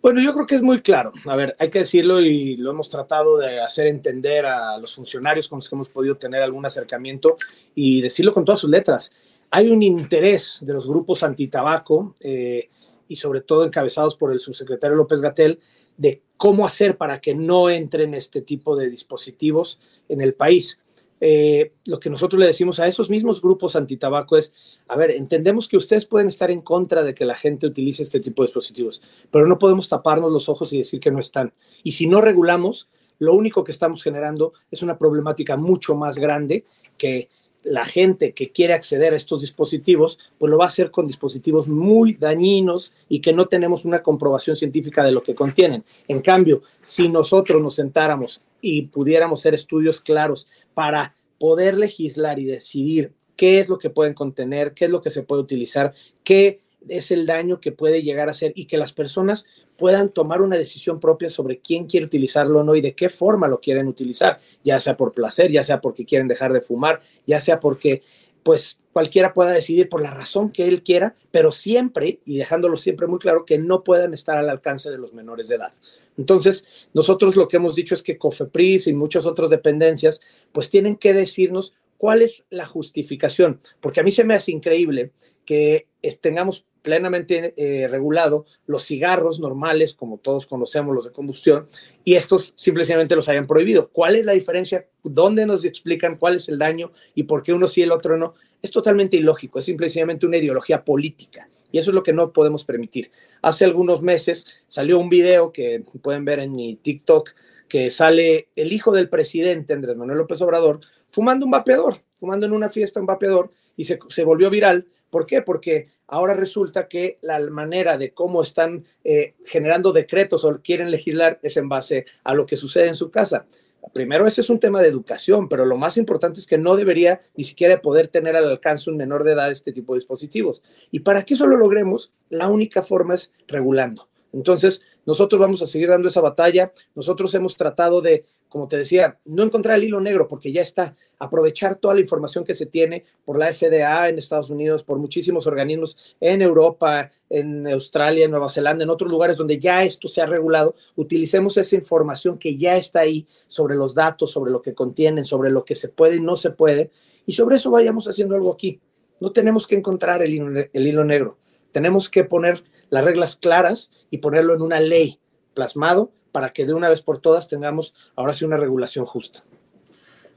Bueno, 0.00 0.20
yo 0.20 0.32
creo 0.34 0.46
que 0.46 0.54
es 0.54 0.62
muy 0.62 0.80
claro. 0.80 1.12
A 1.26 1.36
ver, 1.36 1.56
hay 1.58 1.70
que 1.70 1.80
decirlo 1.80 2.20
y 2.20 2.56
lo 2.56 2.70
hemos 2.70 2.88
tratado 2.88 3.38
de 3.38 3.60
hacer 3.60 3.86
entender 3.86 4.46
a 4.46 4.78
los 4.78 4.94
funcionarios 4.94 5.48
con 5.48 5.58
los 5.58 5.68
que 5.68 5.74
hemos 5.74 5.88
podido 5.88 6.16
tener 6.16 6.42
algún 6.42 6.64
acercamiento 6.66 7.36
y 7.74 8.00
decirlo 8.00 8.32
con 8.32 8.44
todas 8.44 8.60
sus 8.60 8.70
letras. 8.70 9.12
Hay 9.50 9.70
un 9.70 9.82
interés 9.82 10.58
de 10.62 10.72
los 10.72 10.86
grupos 10.86 11.22
antitabaco 11.22 12.16
eh, 12.20 12.70
y 13.14 13.16
sobre 13.16 13.42
todo 13.42 13.64
encabezados 13.64 14.16
por 14.16 14.32
el 14.32 14.40
subsecretario 14.40 14.96
López 14.96 15.20
Gatel 15.20 15.60
de 15.96 16.20
cómo 16.36 16.66
hacer 16.66 16.96
para 16.96 17.20
que 17.20 17.32
no 17.32 17.70
entren 17.70 18.12
este 18.12 18.42
tipo 18.42 18.74
de 18.74 18.90
dispositivos 18.90 19.80
en 20.08 20.20
el 20.20 20.34
país. 20.34 20.80
Eh, 21.20 21.72
lo 21.86 22.00
que 22.00 22.10
nosotros 22.10 22.40
le 22.40 22.48
decimos 22.48 22.80
a 22.80 22.88
esos 22.88 23.10
mismos 23.10 23.40
grupos 23.40 23.76
antitabaco 23.76 24.36
es, 24.36 24.52
a 24.88 24.96
ver, 24.96 25.12
entendemos 25.12 25.68
que 25.68 25.76
ustedes 25.76 26.06
pueden 26.06 26.26
estar 26.26 26.50
en 26.50 26.60
contra 26.60 27.04
de 27.04 27.14
que 27.14 27.24
la 27.24 27.36
gente 27.36 27.68
utilice 27.68 28.02
este 28.02 28.18
tipo 28.18 28.42
de 28.42 28.48
dispositivos, 28.48 29.00
pero 29.30 29.46
no 29.46 29.60
podemos 29.60 29.88
taparnos 29.88 30.32
los 30.32 30.48
ojos 30.48 30.72
y 30.72 30.78
decir 30.78 30.98
que 30.98 31.12
no 31.12 31.20
están. 31.20 31.54
Y 31.84 31.92
si 31.92 32.08
no 32.08 32.20
regulamos, 32.20 32.90
lo 33.20 33.32
único 33.34 33.62
que 33.62 33.70
estamos 33.70 34.02
generando 34.02 34.54
es 34.72 34.82
una 34.82 34.98
problemática 34.98 35.56
mucho 35.56 35.94
más 35.94 36.18
grande 36.18 36.64
que 36.98 37.28
la 37.64 37.84
gente 37.84 38.32
que 38.32 38.50
quiere 38.50 38.74
acceder 38.74 39.12
a 39.12 39.16
estos 39.16 39.40
dispositivos, 39.40 40.18
pues 40.38 40.50
lo 40.50 40.58
va 40.58 40.66
a 40.66 40.68
hacer 40.68 40.90
con 40.90 41.06
dispositivos 41.06 41.66
muy 41.66 42.14
dañinos 42.14 42.92
y 43.08 43.20
que 43.20 43.32
no 43.32 43.46
tenemos 43.46 43.84
una 43.84 44.02
comprobación 44.02 44.56
científica 44.56 45.02
de 45.02 45.12
lo 45.12 45.22
que 45.22 45.34
contienen. 45.34 45.84
En 46.06 46.20
cambio, 46.20 46.62
si 46.84 47.08
nosotros 47.08 47.60
nos 47.60 47.74
sentáramos 47.74 48.42
y 48.60 48.82
pudiéramos 48.82 49.40
hacer 49.40 49.54
estudios 49.54 50.00
claros 50.00 50.46
para 50.74 51.16
poder 51.38 51.78
legislar 51.78 52.38
y 52.38 52.44
decidir 52.44 53.12
qué 53.36 53.58
es 53.58 53.68
lo 53.68 53.78
que 53.78 53.90
pueden 53.90 54.14
contener, 54.14 54.74
qué 54.74 54.84
es 54.84 54.90
lo 54.90 55.00
que 55.00 55.10
se 55.10 55.22
puede 55.22 55.42
utilizar, 55.42 55.92
qué 56.22 56.60
es 56.88 57.10
el 57.10 57.26
daño 57.26 57.60
que 57.60 57.72
puede 57.72 58.02
llegar 58.02 58.28
a 58.28 58.34
ser 58.34 58.52
y 58.54 58.66
que 58.66 58.78
las 58.78 58.92
personas 58.92 59.46
puedan 59.76 60.10
tomar 60.10 60.40
una 60.40 60.56
decisión 60.56 61.00
propia 61.00 61.28
sobre 61.28 61.58
quién 61.58 61.86
quiere 61.86 62.06
utilizarlo 62.06 62.60
o 62.60 62.64
no 62.64 62.74
y 62.74 62.80
de 62.80 62.94
qué 62.94 63.08
forma 63.08 63.48
lo 63.48 63.60
quieren 63.60 63.88
utilizar, 63.88 64.38
ya 64.62 64.78
sea 64.78 64.96
por 64.96 65.12
placer, 65.12 65.50
ya 65.50 65.64
sea 65.64 65.80
porque 65.80 66.04
quieren 66.04 66.28
dejar 66.28 66.52
de 66.52 66.60
fumar, 66.60 67.00
ya 67.26 67.40
sea 67.40 67.60
porque 67.60 68.02
pues 68.42 68.78
cualquiera 68.92 69.32
pueda 69.32 69.50
decidir 69.50 69.88
por 69.88 70.00
la 70.02 70.12
razón 70.12 70.50
que 70.50 70.68
él 70.68 70.82
quiera, 70.84 71.16
pero 71.32 71.50
siempre, 71.50 72.20
y 72.24 72.36
dejándolo 72.36 72.76
siempre 72.76 73.08
muy 73.08 73.18
claro, 73.18 73.44
que 73.44 73.58
no 73.58 73.82
puedan 73.82 74.14
estar 74.14 74.36
al 74.36 74.48
alcance 74.48 74.90
de 74.90 74.98
los 74.98 75.14
menores 75.14 75.48
de 75.48 75.56
edad. 75.56 75.72
Entonces, 76.16 76.64
nosotros 76.92 77.34
lo 77.34 77.48
que 77.48 77.56
hemos 77.56 77.74
dicho 77.74 77.94
es 77.94 78.02
que 78.02 78.18
COFEPRIS 78.18 78.86
y 78.86 78.92
muchas 78.92 79.26
otras 79.26 79.50
dependencias, 79.50 80.20
pues 80.52 80.70
tienen 80.70 80.94
que 80.96 81.12
decirnos 81.12 81.74
cuál 81.96 82.22
es 82.22 82.44
la 82.50 82.66
justificación, 82.66 83.60
porque 83.80 84.00
a 84.00 84.02
mí 84.04 84.10
se 84.10 84.24
me 84.24 84.34
hace 84.34 84.52
increíble 84.52 85.12
que 85.44 85.86
tengamos 86.20 86.66
plenamente 86.82 87.54
eh, 87.56 87.88
regulado 87.88 88.44
los 88.66 88.84
cigarros 88.84 89.40
normales, 89.40 89.94
como 89.94 90.18
todos 90.18 90.46
conocemos 90.46 90.94
los 90.94 91.06
de 91.06 91.12
combustión, 91.12 91.66
y 92.04 92.14
estos 92.14 92.52
simplemente 92.56 93.16
los 93.16 93.28
hayan 93.28 93.46
prohibido. 93.46 93.88
¿Cuál 93.90 94.16
es 94.16 94.26
la 94.26 94.32
diferencia? 94.32 94.86
¿Dónde 95.02 95.46
nos 95.46 95.64
explican 95.64 96.18
cuál 96.18 96.36
es 96.36 96.48
el 96.48 96.58
daño 96.58 96.92
y 97.14 97.22
por 97.22 97.42
qué 97.42 97.52
uno 97.52 97.68
sí 97.68 97.80
y 97.80 97.84
el 97.84 97.92
otro 97.92 98.18
no? 98.18 98.34
Es 98.60 98.70
totalmente 98.70 99.16
ilógico, 99.16 99.58
es 99.58 99.64
simplemente 99.64 100.26
una 100.26 100.36
ideología 100.36 100.84
política. 100.84 101.48
Y 101.72 101.78
eso 101.78 101.90
es 101.90 101.94
lo 101.94 102.02
que 102.02 102.12
no 102.12 102.32
podemos 102.32 102.64
permitir. 102.64 103.10
Hace 103.42 103.64
algunos 103.64 104.00
meses 104.00 104.46
salió 104.68 104.98
un 104.98 105.08
video 105.08 105.52
que 105.52 105.84
pueden 106.02 106.24
ver 106.24 106.38
en 106.38 106.54
mi 106.54 106.76
TikTok, 106.76 107.30
que 107.68 107.90
sale 107.90 108.48
el 108.54 108.72
hijo 108.72 108.92
del 108.92 109.08
presidente, 109.08 109.72
Andrés 109.72 109.96
Manuel 109.96 110.18
López 110.18 110.40
Obrador, 110.42 110.80
fumando 111.08 111.46
un 111.46 111.50
vapeador, 111.50 111.96
fumando 112.16 112.46
en 112.46 112.52
una 112.52 112.68
fiesta 112.68 113.00
un 113.00 113.06
vapeador, 113.06 113.50
y 113.76 113.84
se, 113.84 113.98
se 114.06 114.22
volvió 114.22 114.50
viral. 114.50 114.86
¿Por 115.14 115.26
qué? 115.26 115.42
Porque 115.42 115.86
ahora 116.08 116.34
resulta 116.34 116.88
que 116.88 117.20
la 117.22 117.38
manera 117.38 117.96
de 117.96 118.12
cómo 118.12 118.42
están 118.42 118.84
eh, 119.04 119.36
generando 119.44 119.92
decretos 119.92 120.44
o 120.44 120.60
quieren 120.60 120.90
legislar 120.90 121.38
es 121.40 121.56
en 121.56 121.68
base 121.68 122.04
a 122.24 122.34
lo 122.34 122.46
que 122.46 122.56
sucede 122.56 122.88
en 122.88 122.96
su 122.96 123.12
casa. 123.12 123.46
Primero, 123.92 124.26
ese 124.26 124.40
es 124.40 124.50
un 124.50 124.58
tema 124.58 124.82
de 124.82 124.88
educación, 124.88 125.48
pero 125.48 125.66
lo 125.66 125.76
más 125.76 125.98
importante 125.98 126.40
es 126.40 126.48
que 126.48 126.58
no 126.58 126.74
debería 126.74 127.20
ni 127.36 127.44
siquiera 127.44 127.80
poder 127.80 128.08
tener 128.08 128.34
al 128.34 128.50
alcance 128.50 128.90
un 128.90 128.96
menor 128.96 129.22
de 129.22 129.34
edad 129.34 129.52
este 129.52 129.72
tipo 129.72 129.94
de 129.94 130.00
dispositivos. 130.00 130.64
Y 130.90 130.98
para 130.98 131.22
que 131.22 131.34
eso 131.34 131.46
lo 131.46 131.58
logremos, 131.58 132.12
la 132.28 132.48
única 132.48 132.82
forma 132.82 133.14
es 133.14 133.32
regulando. 133.46 134.08
Entonces, 134.32 134.82
nosotros 135.06 135.40
vamos 135.40 135.62
a 135.62 135.66
seguir 135.66 135.88
dando 135.88 136.08
esa 136.08 136.20
batalla. 136.20 136.72
Nosotros 136.94 137.34
hemos 137.34 137.56
tratado 137.56 138.00
de 138.00 138.24
como 138.54 138.68
te 138.68 138.76
decía, 138.76 139.18
no 139.24 139.42
encontrar 139.42 139.78
el 139.78 139.82
hilo 139.82 140.00
negro 140.00 140.28
porque 140.28 140.52
ya 140.52 140.62
está, 140.62 140.94
aprovechar 141.18 141.74
toda 141.74 141.94
la 141.94 142.00
información 142.02 142.44
que 142.44 142.54
se 142.54 142.66
tiene 142.66 143.04
por 143.24 143.36
la 143.36 143.52
FDA 143.52 144.08
en 144.08 144.16
Estados 144.16 144.48
Unidos, 144.48 144.84
por 144.84 144.96
muchísimos 144.96 145.48
organismos 145.48 146.16
en 146.20 146.40
Europa, 146.40 147.10
en 147.28 147.66
Australia, 147.66 148.26
en 148.26 148.30
Nueva 148.30 148.48
Zelanda, 148.48 148.84
en 148.84 148.90
otros 148.90 149.10
lugares 149.10 149.38
donde 149.38 149.58
ya 149.58 149.82
esto 149.82 150.06
se 150.06 150.22
ha 150.22 150.26
regulado, 150.26 150.76
utilicemos 150.94 151.56
esa 151.56 151.74
información 151.74 152.38
que 152.38 152.56
ya 152.56 152.76
está 152.76 153.00
ahí 153.00 153.26
sobre 153.48 153.74
los 153.74 153.92
datos, 153.92 154.30
sobre 154.30 154.52
lo 154.52 154.62
que 154.62 154.72
contienen, 154.72 155.24
sobre 155.24 155.50
lo 155.50 155.64
que 155.64 155.74
se 155.74 155.88
puede 155.88 156.18
y 156.18 156.20
no 156.20 156.36
se 156.36 156.50
puede, 156.50 156.92
y 157.26 157.32
sobre 157.32 157.56
eso 157.56 157.72
vayamos 157.72 158.06
haciendo 158.06 158.36
algo 158.36 158.52
aquí. 158.52 158.80
No 159.18 159.32
tenemos 159.32 159.66
que 159.66 159.74
encontrar 159.74 160.22
el 160.22 160.32
hilo, 160.32 160.68
el 160.72 160.86
hilo 160.86 161.02
negro, 161.02 161.38
tenemos 161.72 162.08
que 162.08 162.22
poner 162.22 162.62
las 162.90 163.04
reglas 163.04 163.36
claras 163.36 163.90
y 164.10 164.18
ponerlo 164.18 164.54
en 164.54 164.62
una 164.62 164.80
ley 164.80 165.20
plasmado 165.54 166.12
para 166.32 166.50
que 166.50 166.66
de 166.66 166.74
una 166.74 166.88
vez 166.88 167.00
por 167.00 167.18
todas 167.18 167.48
tengamos 167.48 167.94
ahora 168.16 168.32
sí 168.32 168.44
una 168.44 168.56
regulación 168.56 169.06
justa. 169.06 169.44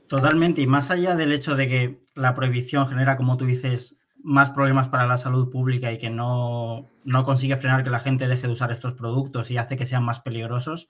Totalmente, 0.08 0.62
y 0.62 0.68
más 0.68 0.90
allá 0.90 1.16
del 1.16 1.34
hecho 1.34 1.56
de 1.56 1.68
que 1.68 2.00
la 2.16 2.34
prohibición 2.34 2.88
genera, 2.88 3.18
como 3.18 3.36
tú 3.36 3.46
dices, 3.46 3.98
más 4.24 4.52
problemas 4.52 4.88
para 4.88 5.06
la 5.06 5.18
salud 5.18 5.50
pública 5.50 5.92
y 5.92 5.98
que 5.98 6.10
no, 6.10 6.88
no 7.04 7.24
consigue 7.26 7.58
frenar 7.58 7.84
que 7.84 7.90
la 7.90 8.00
gente 8.00 8.28
deje 8.28 8.48
de 8.48 8.54
usar 8.54 8.72
estos 8.72 8.94
productos 8.94 9.52
y 9.52 9.58
hace 9.58 9.76
que 9.76 9.86
sean 9.86 10.04
más 10.04 10.20
peligrosos, 10.20 10.88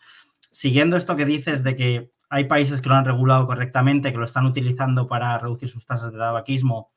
siguiendo 0.51 0.97
esto 0.97 1.15
que 1.15 1.25
dices 1.25 1.63
de 1.63 1.75
que 1.75 2.11
hay 2.29 2.45
países 2.45 2.81
que 2.81 2.89
lo 2.89 2.95
han 2.95 3.05
regulado 3.05 3.47
correctamente, 3.47 4.11
que 4.11 4.17
lo 4.17 4.25
están 4.25 4.45
utilizando 4.45 5.07
para 5.07 5.37
reducir 5.39 5.69
sus 5.69 5.85
tasas 5.85 6.11
de 6.11 6.19
tabaquismo, 6.19 6.91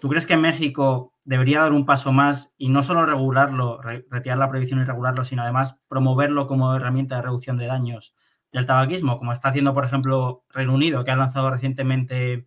¿tú 0.00 0.08
crees 0.08 0.26
que 0.26 0.36
México 0.36 1.13
debería 1.24 1.60
dar 1.60 1.72
un 1.72 1.86
paso 1.86 2.12
más 2.12 2.52
y 2.56 2.68
no 2.68 2.82
solo 2.82 3.06
regularlo, 3.06 3.80
retirar 4.10 4.38
la 4.38 4.48
prohibición 4.48 4.80
y 4.80 4.84
regularlo, 4.84 5.24
sino 5.24 5.42
además 5.42 5.80
promoverlo 5.88 6.46
como 6.46 6.74
herramienta 6.74 7.16
de 7.16 7.22
reducción 7.22 7.56
de 7.56 7.66
daños 7.66 8.14
del 8.52 8.66
tabaquismo, 8.66 9.18
como 9.18 9.32
está 9.32 9.48
haciendo, 9.48 9.74
por 9.74 9.84
ejemplo, 9.84 10.44
Reino 10.50 10.74
Unido, 10.74 11.04
que 11.04 11.10
ha 11.10 11.16
lanzado 11.16 11.50
recientemente 11.50 12.46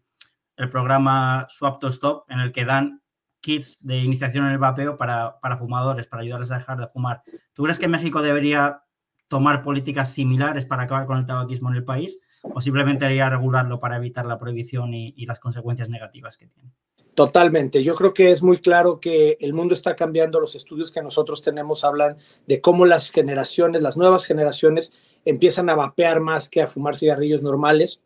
el 0.56 0.70
programa 0.70 1.48
Swap 1.50 1.80
to 1.80 1.88
Stop, 1.90 2.30
en 2.30 2.40
el 2.40 2.52
que 2.52 2.66
dan 2.66 3.02
kits 3.42 3.78
de 3.82 3.98
iniciación 3.98 4.46
en 4.46 4.52
el 4.52 4.58
vapeo 4.58 4.98
para, 4.98 5.40
para 5.40 5.58
fumadores, 5.58 6.08
para 6.08 6.24
ayudarles 6.24 6.52
a 6.52 6.60
dejar 6.60 6.80
de 6.80 6.88
fumar. 6.88 7.24
¿Tú 7.54 7.64
crees 7.64 7.80
que 7.80 7.88
México 7.88 8.22
debería 8.22 8.84
tomar 9.28 9.64
políticas 9.64 10.14
similares 10.14 10.66
para 10.66 10.84
acabar 10.84 11.06
con 11.06 11.18
el 11.18 11.26
tabaquismo 11.26 11.70
en 11.70 11.76
el 11.76 11.84
país? 11.84 12.20
¿O 12.42 12.62
simplemente 12.62 13.06
debería 13.06 13.30
regularlo 13.30 13.80
para 13.80 13.98
evitar 13.98 14.26
la 14.26 14.40
prohibición 14.40 14.94
y 14.94 15.26
las 15.26 15.40
consecuencias 15.40 15.90
negativas 15.90 16.38
que 16.38 16.48
tiene? 16.48 16.72
Totalmente. 17.18 17.84
Yo 17.84 17.96
creo 17.96 18.14
que 18.14 18.30
es 18.30 18.44
muy 18.44 18.60
claro 18.60 19.00
que 19.00 19.38
el 19.40 19.52
mundo 19.52 19.74
está 19.74 19.96
cambiando. 19.96 20.40
Los 20.40 20.54
estudios 20.54 20.92
que 20.92 21.02
nosotros 21.02 21.42
tenemos 21.42 21.84
hablan 21.84 22.18
de 22.46 22.62
cómo 22.62 22.86
las 22.86 23.10
generaciones, 23.10 23.82
las 23.82 23.98
nuevas 23.98 24.24
generaciones, 24.24 24.94
empiezan 25.26 25.68
a 25.72 25.76
vapear 25.76 26.20
más 26.20 26.48
que 26.48 26.62
a 26.62 26.68
fumar 26.68 26.96
cigarrillos 26.96 27.42
normales. 27.42 28.04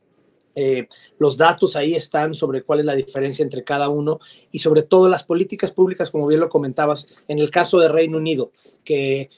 Eh, 0.55 0.87
los 1.17 1.37
datos 1.37 1.75
ahí 1.75 1.95
están 1.95 2.33
sobre 2.33 2.63
cuál 2.63 2.79
es 2.79 2.85
la 2.85 2.95
diferencia 2.95 3.43
entre 3.43 3.63
cada 3.63 3.89
uno 3.89 4.19
y 4.51 4.59
sobre 4.59 4.83
todo 4.83 5.07
las 5.07 5.23
políticas 5.23 5.71
públicas, 5.71 6.11
como 6.11 6.27
bien 6.27 6.39
lo 6.39 6.49
comentabas, 6.49 7.07
en 7.27 7.39
el 7.39 7.49
caso 7.49 7.79
de 7.79 7.87
Reino 7.87 8.17
Unido, 8.17 8.51
que 8.83 9.29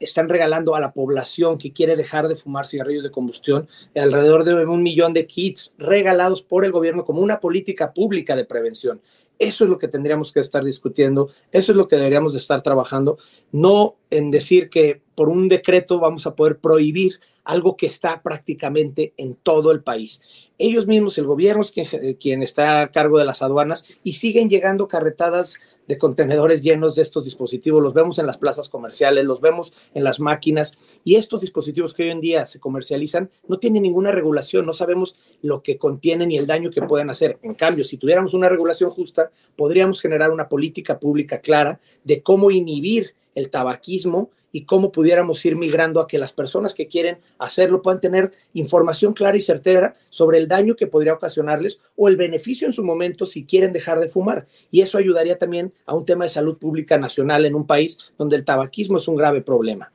están 0.00 0.28
regalando 0.28 0.74
a 0.74 0.80
la 0.80 0.92
población 0.92 1.58
que 1.58 1.72
quiere 1.72 1.96
dejar 1.96 2.28
de 2.28 2.36
fumar 2.36 2.66
cigarrillos 2.66 3.04
de 3.04 3.10
combustión 3.10 3.68
alrededor 3.94 4.44
de 4.44 4.54
un 4.54 4.82
millón 4.82 5.12
de 5.12 5.26
kits 5.26 5.74
regalados 5.78 6.42
por 6.42 6.64
el 6.64 6.72
gobierno 6.72 7.04
como 7.04 7.22
una 7.22 7.40
política 7.40 7.92
pública 7.92 8.36
de 8.36 8.44
prevención. 8.44 9.00
Eso 9.38 9.64
es 9.64 9.70
lo 9.70 9.78
que 9.78 9.88
tendríamos 9.88 10.32
que 10.32 10.40
estar 10.40 10.64
discutiendo, 10.64 11.30
eso 11.52 11.72
es 11.72 11.76
lo 11.76 11.88
que 11.88 11.96
deberíamos 11.96 12.32
de 12.32 12.38
estar 12.38 12.62
trabajando, 12.62 13.18
no 13.52 13.96
en 14.10 14.30
decir 14.30 14.70
que 14.70 15.02
por 15.14 15.28
un 15.28 15.48
decreto 15.48 15.98
vamos 15.98 16.26
a 16.26 16.34
poder 16.34 16.58
prohibir 16.58 17.18
algo 17.46 17.76
que 17.76 17.86
está 17.86 18.22
prácticamente 18.22 19.14
en 19.16 19.36
todo 19.36 19.70
el 19.70 19.82
país. 19.82 20.20
Ellos 20.58 20.86
mismos, 20.88 21.16
el 21.16 21.26
gobierno 21.26 21.62
es 21.62 21.72
quien, 22.18 22.42
está 22.42 22.80
a 22.80 22.90
cargo 22.90 23.18
de 23.18 23.24
las 23.24 23.40
aduanas 23.40 23.84
y 24.02 24.14
siguen 24.14 24.50
llegando 24.50 24.88
carretadas 24.88 25.60
de 25.86 25.96
contenedores 25.96 26.62
llenos 26.62 26.96
de 26.96 27.02
estos 27.02 27.24
dispositivos. 27.24 27.80
Los 27.82 27.94
vemos 27.94 28.18
en 28.18 28.26
las 28.26 28.38
plazas 28.38 28.68
comerciales, 28.68 29.24
los 29.24 29.40
vemos 29.40 29.72
en 29.94 30.02
las 30.02 30.18
máquinas 30.18 30.76
y 31.04 31.14
estos 31.14 31.42
dispositivos 31.42 31.94
que 31.94 32.02
hoy 32.02 32.10
en 32.10 32.20
día 32.20 32.46
se 32.46 32.58
comercializan 32.58 33.30
no 33.46 33.58
tienen 33.58 33.84
ninguna 33.84 34.10
regulación, 34.10 34.66
no 34.66 34.72
sabemos 34.72 35.16
lo 35.40 35.62
que 35.62 35.78
contienen 35.78 36.32
y 36.32 36.38
el 36.38 36.48
daño 36.48 36.70
que 36.70 36.82
pueden 36.82 37.10
hacer. 37.10 37.38
En 37.42 37.54
cambio, 37.54 37.84
si 37.84 37.96
tuviéramos 37.96 38.34
una 38.34 38.48
regulación 38.48 38.90
justa, 38.90 39.30
podríamos 39.56 40.00
generar 40.00 40.32
una 40.32 40.48
política 40.48 40.98
pública 40.98 41.38
clara 41.38 41.78
de 42.02 42.22
cómo 42.22 42.50
inhibir 42.50 43.14
el 43.36 43.50
tabaquismo 43.50 44.30
y 44.50 44.64
cómo 44.64 44.90
pudiéramos 44.90 45.44
ir 45.44 45.54
migrando 45.54 46.00
a 46.00 46.06
que 46.06 46.18
las 46.18 46.32
personas 46.32 46.72
que 46.72 46.88
quieren 46.88 47.18
hacerlo 47.38 47.82
puedan 47.82 48.00
tener 48.00 48.32
información 48.54 49.12
clara 49.12 49.36
y 49.36 49.42
certera 49.42 49.94
sobre 50.08 50.38
el 50.38 50.48
daño 50.48 50.76
que 50.76 50.86
podría 50.86 51.12
ocasionarles 51.12 51.78
o 51.94 52.08
el 52.08 52.16
beneficio 52.16 52.66
en 52.66 52.72
su 52.72 52.82
momento 52.82 53.26
si 53.26 53.44
quieren 53.44 53.74
dejar 53.74 54.00
de 54.00 54.08
fumar. 54.08 54.46
Y 54.70 54.80
eso 54.80 54.96
ayudaría 54.96 55.36
también 55.36 55.74
a 55.84 55.94
un 55.94 56.06
tema 56.06 56.24
de 56.24 56.30
salud 56.30 56.56
pública 56.56 56.96
nacional 56.96 57.44
en 57.44 57.54
un 57.54 57.66
país 57.66 57.98
donde 58.16 58.36
el 58.36 58.46
tabaquismo 58.46 58.96
es 58.96 59.06
un 59.08 59.16
grave 59.16 59.42
problema. 59.42 59.92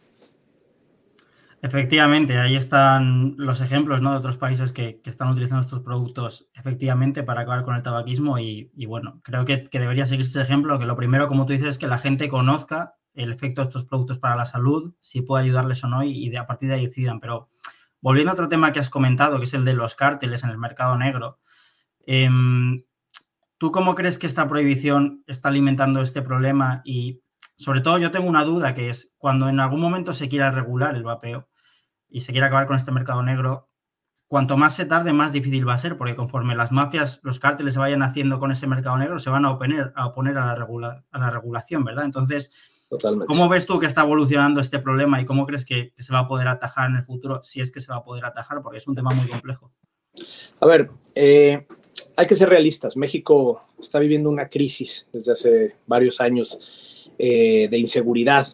Efectivamente, 1.63 2.38
ahí 2.38 2.55
están 2.55 3.36
los 3.38 3.62
ejemplos 3.62 4.01
de 4.01 4.07
otros 4.07 4.38
países 4.38 4.71
que, 4.71 5.00
están 5.05 5.29
utilizando 5.29 5.62
estos 5.62 5.81
productos 5.81 6.48
efectivamente 6.53 7.24
para 7.24 7.41
acabar 7.41 7.63
con 7.63 7.75
el 7.75 7.83
tabaquismo 7.83 8.38
y, 8.38 8.71
bueno, 8.88 9.21
creo 9.24 9.45
que, 9.45 9.65
que, 9.69 9.79
debería 9.79 10.05
seguirse 10.05 10.39
ese 10.39 10.41
ejemplo, 10.41 10.77
que 10.77 10.86
lo 10.86 10.95
primero, 10.95 11.27
como 11.27 11.45
tú 11.45 11.53
dices, 11.53 11.69
es 11.69 11.77
que 11.77 11.88
la 11.88 12.00
gente 12.00 12.29
conozca 12.29 12.95
el 13.13 13.32
efecto 13.32 13.62
de 13.62 13.68
estos 13.68 13.86
productos 13.86 14.18
para 14.18 14.36
la 14.36 14.46
salud, 14.46 14.94
si 15.00 15.22
puede 15.22 15.44
ayudarles 15.44 15.84
o 15.84 15.88
no, 15.88 16.03
y, 16.03 16.30
de, 16.30 16.38
a 16.38 16.48
partir 16.48 16.70
de 16.70 16.75
ahí 16.75 16.88
decidan. 16.88 17.20
Pero 17.20 17.50
volviendo 18.00 18.32
a 18.32 18.34
otro 18.34 18.50
tema 18.50 18.72
que 18.72 18.80
has 18.80 18.89
comentado, 18.89 19.38
que 19.38 19.46
es 19.46 19.53
el 19.53 19.65
de 19.65 19.74
los 19.74 19.96
cárteles 19.96 20.44
en 20.44 20.50
el 20.50 20.58
mercado 20.58 20.98
negro, 20.98 21.39
em, 22.06 22.84
¿tú 23.58 23.72
cómo 23.72 23.96
crees 23.96 24.18
que 24.18 24.27
esta 24.27 24.48
prohibición 24.48 25.24
está 25.27 25.50
alimentando 25.50 26.01
este 26.01 26.22
problema? 26.22 26.82
Y 26.86 27.22
sobre 27.58 27.82
todo 27.82 27.98
yo 28.00 28.12
tengo 28.12 28.27
una 28.27 28.44
duda, 28.44 28.74
que 28.74 28.89
es 28.89 29.13
cuando 29.18 29.50
en 29.50 29.60
algún 29.60 29.82
momento 29.82 30.13
se 30.13 30.30
quiera 30.30 30.51
regular 30.51 30.96
el 30.96 31.03
vapeo 31.03 31.50
y 32.10 32.22
se 32.22 32.32
quiera 32.32 32.48
acabar 32.48 32.68
con 32.68 32.75
este 32.75 32.91
mercado 32.91 33.22
negro, 33.24 33.70
cuanto 34.27 34.56
más 34.56 34.75
se 34.75 34.86
tarde, 34.86 35.12
más 35.12 35.34
difícil 35.34 35.68
va 35.68 35.74
a 35.74 35.77
ser, 35.77 35.98
porque 35.98 36.15
conforme 36.15 36.56
las 36.56 36.72
mafias, 36.72 37.20
los 37.22 37.38
cárteles 37.38 37.74
se 37.74 37.82
vayan 37.82 38.01
haciendo 38.01 38.39
con 38.39 38.51
ese 38.51 38.65
mercado 38.65 38.98
negro, 38.98 39.20
se 39.20 39.30
van 39.30 39.44
a 39.44 39.51
oponer 39.51 39.91
a, 39.94 40.56
la, 40.56 41.03
a 41.12 41.20
la 41.20 41.30
regulación, 41.30 41.84
¿verdad? 41.84 42.06
Entonces, 42.06 42.51
¿Cómo 43.00 43.48
ves 43.48 43.65
tú 43.65 43.79
que 43.79 43.86
está 43.86 44.01
evolucionando 44.01 44.60
este 44.60 44.79
problema 44.79 45.21
y 45.21 45.25
cómo 45.25 45.45
crees 45.45 45.65
que, 45.65 45.93
se 45.98 46.12
va 46.12 46.19
a 46.19 46.27
poder 46.27 46.48
atajar 46.48 46.89
en 46.89 46.98
el 46.98 47.03
futuro, 47.03 47.41
si 47.43 47.62
es 47.62 47.71
que 47.71 47.79
se 47.79 47.88
va 47.88 47.98
a 47.98 48.03
poder 48.03 48.25
atajar, 48.25 48.62
porque 48.62 48.79
es 48.79 48.88
un 48.88 48.95
tema 48.95 49.12
muy 49.12 49.27
complejo? 49.29 49.71
A 50.60 50.65
ver, 50.65 50.91
eh, 51.15 51.65
hay 52.17 52.27
que 52.27 52.36
ser 52.36 52.50
realistas. 52.50 52.98
México 52.98 53.63
está 53.79 54.00
viviendo 54.00 54.29
una 54.29 54.50
crisis 54.50 55.07
desde 55.13 55.31
hace 55.31 55.75
varios 55.88 56.19
años 56.19 56.60
eh, 57.17 57.69
de 57.69 57.77
inseguridad. 57.77 58.48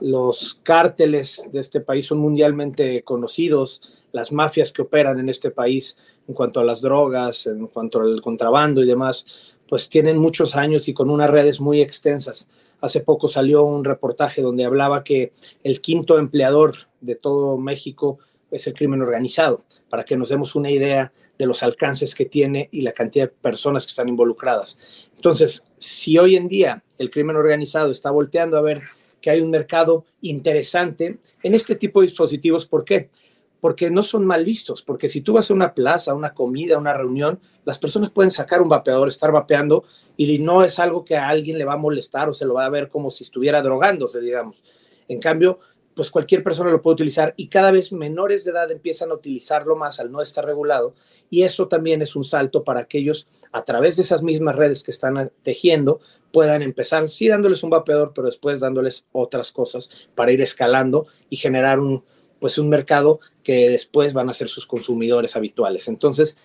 Los 0.00 0.60
cárteles 0.62 1.42
de 1.52 1.60
este 1.60 1.80
país 1.80 2.06
son 2.06 2.18
mundialmente 2.18 3.02
conocidos, 3.04 4.02
las 4.12 4.32
mafias 4.32 4.72
que 4.72 4.82
operan 4.82 5.20
en 5.20 5.28
este 5.28 5.50
país 5.50 5.96
en 6.26 6.34
cuanto 6.34 6.58
a 6.58 6.64
las 6.64 6.80
drogas, 6.80 7.46
en 7.46 7.68
cuanto 7.68 8.00
al 8.00 8.20
contrabando 8.20 8.82
y 8.82 8.86
demás, 8.86 9.24
pues 9.68 9.88
tienen 9.88 10.18
muchos 10.18 10.56
años 10.56 10.88
y 10.88 10.94
con 10.94 11.10
unas 11.10 11.30
redes 11.30 11.60
muy 11.60 11.80
extensas. 11.80 12.48
Hace 12.80 13.00
poco 13.00 13.28
salió 13.28 13.64
un 13.64 13.84
reportaje 13.84 14.42
donde 14.42 14.64
hablaba 14.64 15.04
que 15.04 15.32
el 15.64 15.80
quinto 15.80 16.18
empleador 16.18 16.74
de 17.00 17.14
todo 17.16 17.58
México 17.58 18.18
es 18.50 18.66
el 18.66 18.74
crimen 18.74 19.02
organizado, 19.02 19.64
para 19.90 20.04
que 20.04 20.16
nos 20.16 20.28
demos 20.28 20.54
una 20.54 20.70
idea 20.70 21.12
de 21.38 21.46
los 21.46 21.62
alcances 21.62 22.14
que 22.14 22.24
tiene 22.24 22.68
y 22.72 22.82
la 22.82 22.92
cantidad 22.92 23.26
de 23.26 23.34
personas 23.40 23.84
que 23.84 23.90
están 23.90 24.08
involucradas. 24.08 24.78
Entonces, 25.16 25.64
si 25.78 26.18
hoy 26.18 26.36
en 26.36 26.48
día 26.48 26.82
el 26.98 27.10
crimen 27.10 27.36
organizado 27.36 27.90
está 27.90 28.10
volteando 28.10 28.56
a 28.56 28.62
ver 28.62 28.82
que 29.20 29.30
hay 29.30 29.40
un 29.40 29.50
mercado 29.50 30.04
interesante 30.20 31.18
en 31.42 31.54
este 31.54 31.74
tipo 31.74 32.00
de 32.00 32.06
dispositivos, 32.06 32.66
¿por 32.66 32.84
qué? 32.84 33.10
Porque 33.60 33.90
no 33.90 34.02
son 34.02 34.24
mal 34.24 34.44
vistos, 34.44 34.82
porque 34.82 35.08
si 35.08 35.20
tú 35.20 35.32
vas 35.32 35.50
a 35.50 35.54
una 35.54 35.74
plaza, 35.74 36.14
una 36.14 36.34
comida, 36.34 36.78
una 36.78 36.94
reunión, 36.94 37.40
las 37.64 37.78
personas 37.78 38.10
pueden 38.10 38.30
sacar 38.30 38.62
un 38.62 38.68
vapeador, 38.68 39.08
estar 39.08 39.32
vapeando 39.32 39.84
y 40.16 40.38
no 40.38 40.64
es 40.64 40.78
algo 40.78 41.04
que 41.04 41.16
a 41.16 41.28
alguien 41.28 41.58
le 41.58 41.64
va 41.64 41.74
a 41.74 41.78
molestar 41.78 42.28
o 42.28 42.32
se 42.32 42.46
lo 42.46 42.54
va 42.54 42.66
a 42.66 42.70
ver 42.70 42.88
como 42.88 43.10
si 43.10 43.24
estuviera 43.24 43.60
drogándose, 43.62 44.20
digamos. 44.20 44.62
En 45.08 45.20
cambio, 45.20 45.58
pues 45.98 46.12
cualquier 46.12 46.44
persona 46.44 46.70
lo 46.70 46.80
puede 46.80 46.94
utilizar 46.94 47.34
y 47.36 47.48
cada 47.48 47.72
vez 47.72 47.92
menores 47.92 48.44
de 48.44 48.52
edad 48.52 48.70
empiezan 48.70 49.10
a 49.10 49.14
utilizarlo 49.14 49.74
más 49.74 49.98
al 49.98 50.12
no 50.12 50.22
estar 50.22 50.44
regulado 50.44 50.94
y 51.28 51.42
eso 51.42 51.66
también 51.66 52.02
es 52.02 52.14
un 52.14 52.22
salto 52.22 52.62
para 52.62 52.84
que 52.84 52.98
ellos 52.98 53.26
a 53.50 53.64
través 53.64 53.96
de 53.96 54.02
esas 54.02 54.22
mismas 54.22 54.54
redes 54.54 54.84
que 54.84 54.92
están 54.92 55.32
tejiendo 55.42 55.98
puedan 56.32 56.62
empezar, 56.62 57.08
sí 57.08 57.26
dándoles 57.26 57.64
un 57.64 57.70
vapeador, 57.70 58.12
pero 58.14 58.28
después 58.28 58.60
dándoles 58.60 59.06
otras 59.10 59.50
cosas 59.50 59.90
para 60.14 60.30
ir 60.30 60.40
escalando 60.40 61.06
y 61.30 61.36
generar 61.36 61.80
un, 61.80 62.04
pues 62.40 62.58
un 62.58 62.68
mercado 62.68 63.20
que 63.42 63.68
después 63.68 64.12
van 64.12 64.28
a 64.28 64.34
ser 64.34 64.48
sus 64.48 64.66
consumidores 64.66 65.36
habituales. 65.36 65.88
Entonces, 65.88 66.36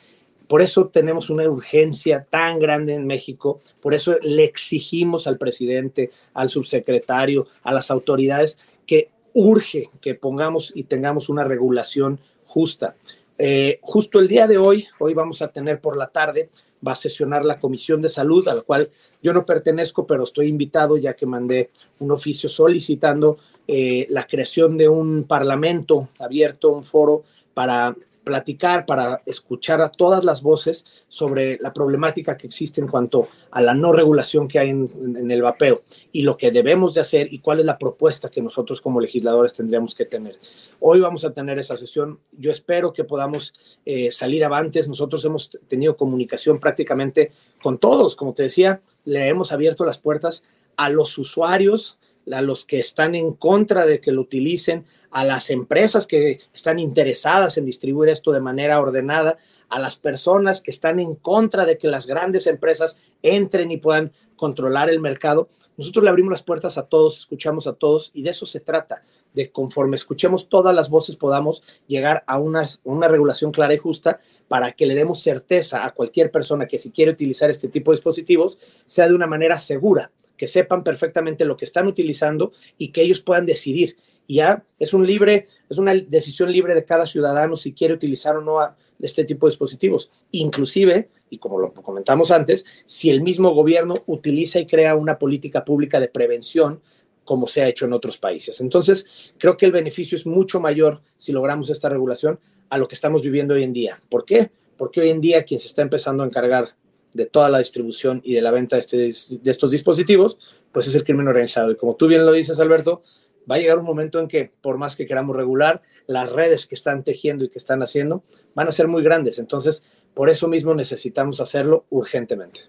por 0.47 0.61
eso 0.61 0.87
tenemos 0.87 1.29
una 1.29 1.49
urgencia 1.49 2.27
tan 2.29 2.59
grande 2.59 2.93
en 2.93 3.07
México, 3.07 3.61
por 3.81 3.93
eso 3.93 4.17
le 4.21 4.43
exigimos 4.43 5.25
al 5.25 5.37
presidente, 5.37 6.11
al 6.33 6.49
subsecretario, 6.49 7.47
a 7.63 7.73
las 7.73 7.89
autoridades 7.91 8.59
que 8.85 9.09
urge 9.33 9.89
que 10.01 10.15
pongamos 10.15 10.71
y 10.75 10.83
tengamos 10.83 11.29
una 11.29 11.43
regulación 11.43 12.19
justa. 12.45 12.95
Eh, 13.37 13.79
justo 13.81 14.19
el 14.19 14.27
día 14.27 14.47
de 14.47 14.57
hoy, 14.57 14.87
hoy 14.99 15.13
vamos 15.13 15.41
a 15.41 15.47
tener 15.47 15.81
por 15.81 15.97
la 15.97 16.07
tarde, 16.07 16.49
va 16.85 16.91
a 16.91 16.95
sesionar 16.95 17.45
la 17.45 17.59
Comisión 17.59 18.01
de 18.01 18.09
Salud, 18.09 18.47
a 18.47 18.53
la 18.53 18.61
cual 18.61 18.91
yo 19.21 19.33
no 19.33 19.45
pertenezco, 19.45 20.05
pero 20.05 20.23
estoy 20.23 20.47
invitado 20.47 20.97
ya 20.97 21.15
que 21.15 21.25
mandé 21.25 21.71
un 21.99 22.11
oficio 22.11 22.49
solicitando 22.49 23.37
eh, 23.67 24.07
la 24.09 24.27
creación 24.27 24.77
de 24.77 24.89
un 24.89 25.25
parlamento 25.25 26.09
abierto, 26.19 26.69
un 26.69 26.83
foro 26.83 27.23
para 27.53 27.95
platicar, 28.23 28.85
para 28.85 29.21
escuchar 29.25 29.81
a 29.81 29.89
todas 29.89 30.23
las 30.23 30.41
voces 30.41 30.85
sobre 31.07 31.57
la 31.59 31.73
problemática 31.73 32.37
que 32.37 32.47
existe 32.47 32.81
en 32.81 32.87
cuanto 32.87 33.27
a 33.51 33.61
la 33.61 33.73
no 33.73 33.91
regulación 33.91 34.47
que 34.47 34.59
hay 34.59 34.69
en, 34.69 35.29
el 35.29 35.41
vapeo 35.41 35.83
y 36.11 36.21
lo 36.21 36.37
que 36.37 36.51
debemos 36.51 36.93
de 36.93 37.01
hacer 37.01 37.31
y 37.31 37.39
cuál 37.39 37.59
es 37.59 37.65
la 37.65 37.77
propuesta 37.77 38.29
que 38.29 38.41
nosotros 38.41 38.81
como 38.81 39.01
legisladores 39.01 39.53
tendríamos 39.53 39.93
que 39.93 40.05
tener. 40.05 40.39
Hoy 40.79 40.99
vamos 40.99 41.25
a 41.25 41.33
tener 41.33 41.59
esa 41.59 41.77
sesión. 41.77 42.19
Yo 42.31 42.51
espero 42.51 42.93
que 42.93 43.03
podamos 43.03 43.53
eh, 43.85 44.11
salir 44.11 44.43
avantes. 44.45 44.87
Nosotros 44.87 45.23
hemos 45.25 45.49
tenido 45.67 45.95
comunicación 45.95 46.59
prácticamente 46.59 47.31
con 47.61 47.77
todos. 47.77 48.15
Como 48.15 48.33
te 48.33 48.43
decía, 48.43 48.81
le 49.05 49.27
hemos 49.27 49.51
abierto 49.51 49.85
las 49.85 49.97
puertas 49.97 50.43
a 50.77 50.89
los 50.89 51.17
usuarios, 51.17 51.99
a 52.31 52.41
los 52.41 52.65
que 52.65 52.79
están 52.79 53.15
en 53.15 53.33
contra 53.33 53.85
de 53.85 53.99
que 53.99 54.11
lo 54.11 54.21
utilicen, 54.21 54.85
a 55.11 55.23
las 55.23 55.49
empresas 55.49 56.07
que 56.07 56.39
están 56.53 56.79
interesadas 56.79 57.57
en 57.57 57.65
distribuir 57.65 58.09
esto 58.09 58.31
de 58.31 58.41
manera 58.41 58.79
ordenada, 58.79 59.37
a 59.69 59.79
las 59.79 59.97
personas 59.97 60.61
que 60.61 60.71
están 60.71 60.99
en 60.99 61.13
contra 61.13 61.65
de 61.65 61.77
que 61.77 61.87
las 61.87 62.07
grandes 62.07 62.47
empresas 62.47 62.97
entren 63.21 63.71
y 63.71 63.77
puedan 63.77 64.11
controlar 64.35 64.89
el 64.89 64.99
mercado. 64.99 65.49
Nosotros 65.77 66.03
le 66.03 66.09
abrimos 66.09 66.31
las 66.31 66.43
puertas 66.43 66.77
a 66.77 66.87
todos, 66.87 67.19
escuchamos 67.19 67.67
a 67.67 67.73
todos 67.73 68.09
y 68.13 68.23
de 68.23 68.31
eso 68.31 68.45
se 68.45 68.59
trata, 68.59 69.03
de 69.33 69.51
conforme 69.51 69.95
escuchemos 69.95 70.49
todas 70.49 70.73
las 70.73 70.89
voces 70.89 71.15
podamos 71.15 71.63
llegar 71.87 72.23
a 72.25 72.39
una, 72.39 72.63
una 72.83 73.07
regulación 73.07 73.51
clara 73.51 73.73
y 73.73 73.77
justa 73.77 74.19
para 74.47 74.71
que 74.71 74.85
le 74.85 74.95
demos 74.95 75.21
certeza 75.21 75.85
a 75.85 75.93
cualquier 75.93 76.31
persona 76.31 76.67
que 76.67 76.77
si 76.77 76.91
quiere 76.91 77.11
utilizar 77.11 77.49
este 77.49 77.67
tipo 77.67 77.91
de 77.91 77.97
dispositivos 77.97 78.57
sea 78.85 79.07
de 79.07 79.15
una 79.15 79.27
manera 79.27 79.57
segura 79.57 80.11
que 80.43 80.47
sepan 80.47 80.83
perfectamente 80.83 81.45
lo 81.45 81.55
que 81.55 81.63
están 81.63 81.87
utilizando 81.87 82.51
y 82.77 82.89
que 82.89 83.01
ellos 83.01 83.21
puedan 83.21 83.45
decidir. 83.45 83.95
Ya 84.27 84.65
es 84.77 84.93
un 84.93 85.07
libre, 85.07 85.47
es 85.69 85.77
una 85.77 85.93
decisión 85.93 86.51
libre 86.51 86.75
de 86.75 86.83
cada 86.83 87.05
ciudadano 87.05 87.55
si 87.55 87.71
quiere 87.71 87.93
utilizar 87.93 88.35
o 88.35 88.41
no 88.41 88.59
este 88.99 89.23
tipo 89.23 89.45
de 89.45 89.51
dispositivos. 89.51 90.11
Inclusive, 90.31 91.07
y 91.29 91.37
como 91.37 91.59
lo 91.59 91.73
comentamos 91.73 92.29
antes, 92.31 92.65
si 92.83 93.09
el 93.09 93.21
mismo 93.21 93.51
gobierno 93.51 94.03
utiliza 94.05 94.59
y 94.59 94.67
crea 94.67 94.97
una 94.97 95.17
política 95.17 95.63
pública 95.63 96.01
de 96.01 96.09
prevención 96.09 96.81
como 97.23 97.47
se 97.47 97.61
ha 97.61 97.69
hecho 97.69 97.85
en 97.85 97.93
otros 97.93 98.17
países. 98.17 98.59
Entonces, 98.59 99.05
creo 99.37 99.55
que 99.55 99.65
el 99.65 99.71
beneficio 99.71 100.17
es 100.17 100.25
mucho 100.25 100.59
mayor 100.59 101.03
si 101.17 101.31
logramos 101.31 101.69
esta 101.69 101.87
regulación 101.87 102.37
a 102.69 102.77
lo 102.77 102.89
que 102.89 102.95
estamos 102.95 103.21
viviendo 103.21 103.53
hoy 103.53 103.63
en 103.63 103.71
día. 103.71 104.03
¿Por 104.09 104.25
qué? 104.25 104.51
Porque 104.75 104.99
hoy 104.99 105.09
en 105.09 105.21
día 105.21 105.45
quien 105.45 105.61
se 105.61 105.67
está 105.67 105.83
empezando 105.83 106.21
a 106.21 106.25
encargar 106.25 106.65
de 107.13 107.25
toda 107.25 107.49
la 107.49 107.59
distribución 107.59 108.21
y 108.23 108.33
de 108.33 108.41
la 108.41 108.51
venta 108.51 108.75
de, 108.75 109.07
este, 109.07 109.37
de 109.37 109.51
estos 109.51 109.71
dispositivos, 109.71 110.37
pues 110.71 110.87
es 110.87 110.95
el 110.95 111.03
crimen 111.03 111.27
organizado. 111.27 111.71
Y 111.71 111.75
como 111.75 111.95
tú 111.95 112.07
bien 112.07 112.25
lo 112.25 112.31
dices, 112.31 112.59
Alberto, 112.59 113.03
va 113.49 113.55
a 113.55 113.59
llegar 113.59 113.79
un 113.79 113.85
momento 113.85 114.19
en 114.19 114.27
que, 114.27 114.51
por 114.61 114.77
más 114.77 114.95
que 114.95 115.05
queramos 115.05 115.35
regular, 115.35 115.81
las 116.07 116.31
redes 116.31 116.65
que 116.65 116.75
están 116.75 117.03
tejiendo 117.03 117.45
y 117.45 117.49
que 117.49 117.59
están 117.59 117.83
haciendo 117.83 118.23
van 118.55 118.67
a 118.67 118.71
ser 118.71 118.87
muy 118.87 119.03
grandes. 119.03 119.39
Entonces, 119.39 119.83
por 120.13 120.29
eso 120.29 120.47
mismo 120.47 120.73
necesitamos 120.75 121.39
hacerlo 121.39 121.85
urgentemente. 121.89 122.61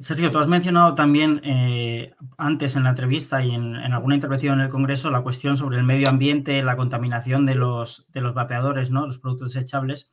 Sergio, 0.00 0.30
tú 0.30 0.38
has 0.38 0.48
mencionado 0.48 0.94
también 0.94 1.40
eh, 1.44 2.12
antes 2.36 2.76
en 2.76 2.82
la 2.82 2.90
entrevista 2.90 3.42
y 3.42 3.54
en, 3.54 3.76
alguna 3.76 4.16
intervención 4.16 4.58
en 4.58 4.66
el 4.66 4.70
Congreso 4.70 5.10
la 5.10 5.22
cuestión 5.22 5.56
sobre 5.56 5.78
el 5.78 5.84
medio 5.84 6.08
ambiente, 6.08 6.62
la 6.62 6.76
contaminación 6.76 7.46
de 7.46 7.54
los, 7.54 8.06
de 8.12 8.20
los 8.20 8.34
vapeadores, 8.34 8.90
¿no? 8.90 9.06
los 9.06 9.18
productos 9.18 9.54
desechables. 9.54 10.10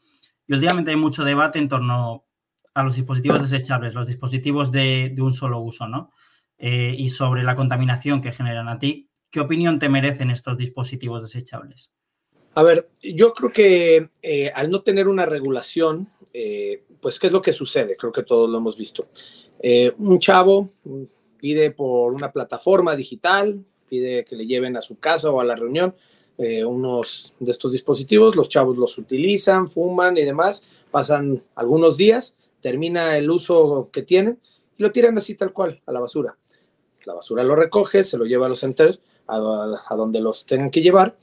Y 0.47 0.53
últimamente 0.53 0.91
hay 0.91 0.97
mucho 0.97 1.25
debate 1.25 1.59
en 1.59 1.67
torno 1.67 2.25
a 2.73 2.83
los 2.83 2.95
dispositivos 2.95 3.49
desechables, 3.49 3.93
los 3.93 4.07
dispositivos 4.07 4.71
de, 4.71 5.13
un 5.19 5.33
solo 5.33 5.59
uso, 5.59 5.87
¿no? 5.87 6.11
Eh, 6.57 6.95
y 6.97 7.09
sobre 7.09 7.43
la 7.43 7.55
contaminación 7.55 8.21
que 8.21 8.31
generan 8.31 8.69
a 8.69 8.79
ti. 8.79 9.09
¿Qué 9.29 9.39
opinión 9.39 9.79
te 9.79 9.89
merecen 9.89 10.29
estos 10.29 10.57
dispositivos 10.57 11.23
desechables? 11.23 11.91
A 12.53 12.63
ver, 12.63 12.89
yo 13.01 13.33
creo 13.33 13.51
que 13.51 14.09
eh, 14.21 14.51
al 14.53 14.69
no 14.69 14.81
tener 14.81 15.07
una 15.07 15.25
regulación, 15.25 16.09
eh, 16.33 16.83
pues, 17.01 17.19
¿qué 17.19 17.27
es 17.27 17.33
lo 17.33 17.41
que 17.41 17.53
sucede? 17.53 17.95
Creo 17.95 18.11
que 18.11 18.23
todos 18.23 18.49
lo 18.49 18.57
hemos 18.57 18.77
visto. 18.77 19.09
un 19.97 20.19
chavo 20.19 20.69
pide 21.37 21.71
por 21.71 22.13
una 22.13 22.31
plataforma 22.31 22.95
digital, 22.95 23.65
pide 23.89 24.23
que 24.23 24.35
le 24.35 24.45
lleven 24.45 24.77
a 24.77 24.81
su 24.81 24.99
casa 24.99 25.31
o 25.31 25.39
a 25.39 25.45
la 25.45 25.55
reunión 25.55 25.95
unos 26.65 27.35
de 27.39 27.51
estos 27.51 27.71
dispositivos, 27.71 28.35
los 28.35 28.49
chavos 28.49 28.75
los 28.75 28.97
utilizan, 28.97 29.67
fuman 29.67 30.17
y 30.17 30.23
demás, 30.23 30.63
pasan 30.89 31.43
algunos 31.53 31.97
días 31.97 32.35
termina 32.61 33.17
el 33.17 33.29
uso 33.29 33.89
que 33.91 34.03
tienen 34.03 34.39
y 34.77 34.83
lo 34.83 34.91
tiran 34.91 35.17
así 35.17 35.35
tal 35.35 35.51
cual 35.51 35.81
a 35.85 35.91
la 35.91 35.99
basura. 35.99 36.37
La 37.05 37.13
basura 37.13 37.43
lo 37.43 37.55
recoge, 37.55 38.03
se 38.03 38.17
lo 38.17 38.25
lleva 38.25 38.45
a 38.45 38.49
los 38.49 38.59
centros, 38.59 39.01
a, 39.27 39.95
donde 39.95 40.21
los 40.21 40.45
tengan 40.45 40.71
que 40.71 40.81
llevar. 40.81 41.17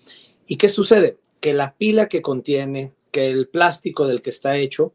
¿Y 0.46 0.56
qué 0.56 0.68
sucede? 0.68 1.18
Que 1.40 1.54
la 1.54 1.74
pila 1.74 2.08
que 2.08 2.22
contiene, 2.22 2.92
que 3.10 3.28
el 3.28 3.48
plástico 3.48 4.06
del 4.06 4.22
que 4.22 4.30
está 4.30 4.56
hecho, 4.56 4.92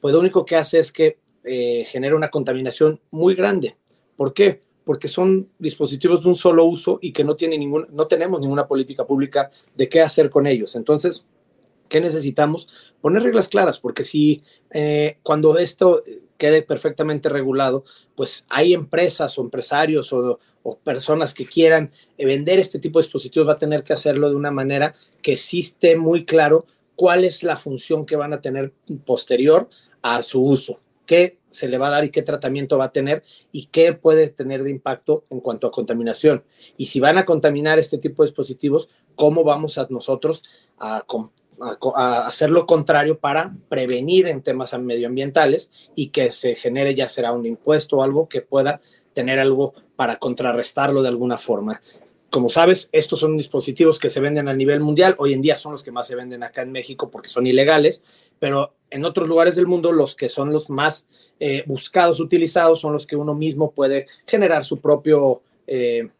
pues 0.00 0.12
lo 0.14 0.20
único 0.20 0.44
que 0.44 0.56
hace 0.56 0.78
es 0.78 0.92
que 0.92 1.18
eh, 1.44 1.84
genera 1.84 2.16
una 2.16 2.30
contaminación 2.30 3.00
muy 3.10 3.34
grande. 3.34 3.76
¿Por 4.16 4.34
qué? 4.34 4.62
Porque 4.84 5.08
son 5.08 5.48
dispositivos 5.58 6.22
de 6.22 6.28
un 6.28 6.34
solo 6.34 6.64
uso 6.64 6.98
y 7.00 7.12
que 7.12 7.24
no, 7.24 7.36
tiene 7.36 7.58
ningún, 7.58 7.86
no 7.92 8.06
tenemos 8.06 8.40
ninguna 8.40 8.66
política 8.66 9.06
pública 9.06 9.50
de 9.74 9.88
qué 9.88 10.00
hacer 10.00 10.30
con 10.30 10.46
ellos. 10.46 10.74
Entonces, 10.76 11.26
¿Qué 11.88 12.00
necesitamos? 12.00 12.68
Poner 13.00 13.22
reglas 13.22 13.48
claras, 13.48 13.78
porque 13.78 14.04
si 14.04 14.42
eh, 14.70 15.18
cuando 15.22 15.58
esto 15.58 16.02
quede 16.36 16.62
perfectamente 16.62 17.28
regulado, 17.28 17.84
pues 18.14 18.44
hay 18.48 18.74
empresas 18.74 19.38
o 19.38 19.42
empresarios 19.42 20.12
o, 20.12 20.38
personas 20.82 21.32
que 21.32 21.46
quieran 21.46 21.92
vender 22.18 22.58
este 22.58 22.80
tipo 22.80 22.98
de 22.98 23.04
dispositivos, 23.04 23.46
va 23.46 23.52
a 23.52 23.58
tener 23.58 23.84
que 23.84 23.92
hacerlo 23.92 24.28
de 24.28 24.34
una 24.34 24.50
manera 24.50 24.96
que 25.22 25.36
sí 25.36 25.60
esté 25.60 25.94
muy 25.94 26.24
claro 26.24 26.66
cuál 26.96 27.24
es 27.24 27.44
la 27.44 27.54
función 27.54 28.04
que 28.04 28.16
van 28.16 28.32
a 28.32 28.40
tener 28.40 28.72
posterior 29.04 29.68
a 30.02 30.22
su 30.22 30.42
uso, 30.42 30.80
qué 31.06 31.38
se 31.50 31.68
le 31.68 31.78
va 31.78 31.86
a 31.86 31.90
dar 31.90 32.04
y 32.04 32.10
qué 32.10 32.22
tratamiento 32.22 32.78
va 32.78 32.86
a 32.86 32.92
tener 32.92 33.22
y 33.52 33.66
qué 33.66 33.92
puede 33.92 34.28
tener 34.28 34.64
de 34.64 34.70
impacto 34.70 35.24
en 35.30 35.38
cuanto 35.38 35.68
a 35.68 35.70
contaminación. 35.70 36.42
Y 36.76 36.86
si 36.86 36.98
van 36.98 37.16
a 37.16 37.24
contaminar 37.24 37.78
este 37.78 37.98
tipo 37.98 38.24
de 38.24 38.28
dispositivos, 38.28 38.88
¿cómo 39.14 39.44
vamos 39.44 39.78
a 39.78 39.86
nosotros 39.88 40.42
a 40.78 41.04
a, 41.60 42.26
hacer 42.26 42.50
lo 42.50 42.66
contrario 42.66 43.18
para 43.18 43.54
prevenir 43.68 44.26
en 44.26 44.42
temas 44.42 44.78
medioambientales 44.78 45.70
y 45.94 46.08
que 46.08 46.30
se 46.30 46.54
genere 46.54 46.94
ya 46.94 47.08
será 47.08 47.32
un 47.32 47.46
impuesto 47.46 47.98
o 47.98 48.02
algo 48.02 48.28
que 48.28 48.42
pueda 48.42 48.80
tener 49.12 49.38
algo 49.38 49.74
para 49.96 50.16
contrarrestarlo 50.16 51.02
de 51.02 51.08
alguna 51.08 51.38
forma. 51.38 51.80
Como 52.30 52.48
sabes, 52.48 52.88
estos 52.92 53.20
son 53.20 53.36
dispositivos 53.36 53.98
que 53.98 54.10
se 54.10 54.20
venden 54.20 54.48
a 54.48 54.54
nivel 54.54 54.80
mundial. 54.80 55.14
Hoy 55.18 55.32
en 55.32 55.40
día 55.40 55.56
son 55.56 55.72
los 55.72 55.82
que 55.82 55.92
más 55.92 56.06
se 56.06 56.16
venden 56.16 56.42
acá 56.42 56.62
en 56.62 56.72
México 56.72 57.10
porque 57.10 57.28
son 57.28 57.46
ilegales, 57.46 58.02
pero 58.38 58.74
en 58.90 59.04
otros 59.04 59.28
lugares 59.28 59.56
del 59.56 59.66
mundo 59.66 59.92
los 59.92 60.14
que 60.14 60.28
son 60.28 60.52
los 60.52 60.68
más 60.68 61.06
eh, 61.40 61.64
buscados, 61.66 62.20
utilizados, 62.20 62.80
son 62.80 62.92
los 62.92 63.06
que 63.06 63.16
uno 63.16 63.34
mismo 63.34 63.70
puede 63.70 64.06
generar 64.26 64.64
su 64.64 64.80
propio 64.80 65.42
eh, 65.66 66.10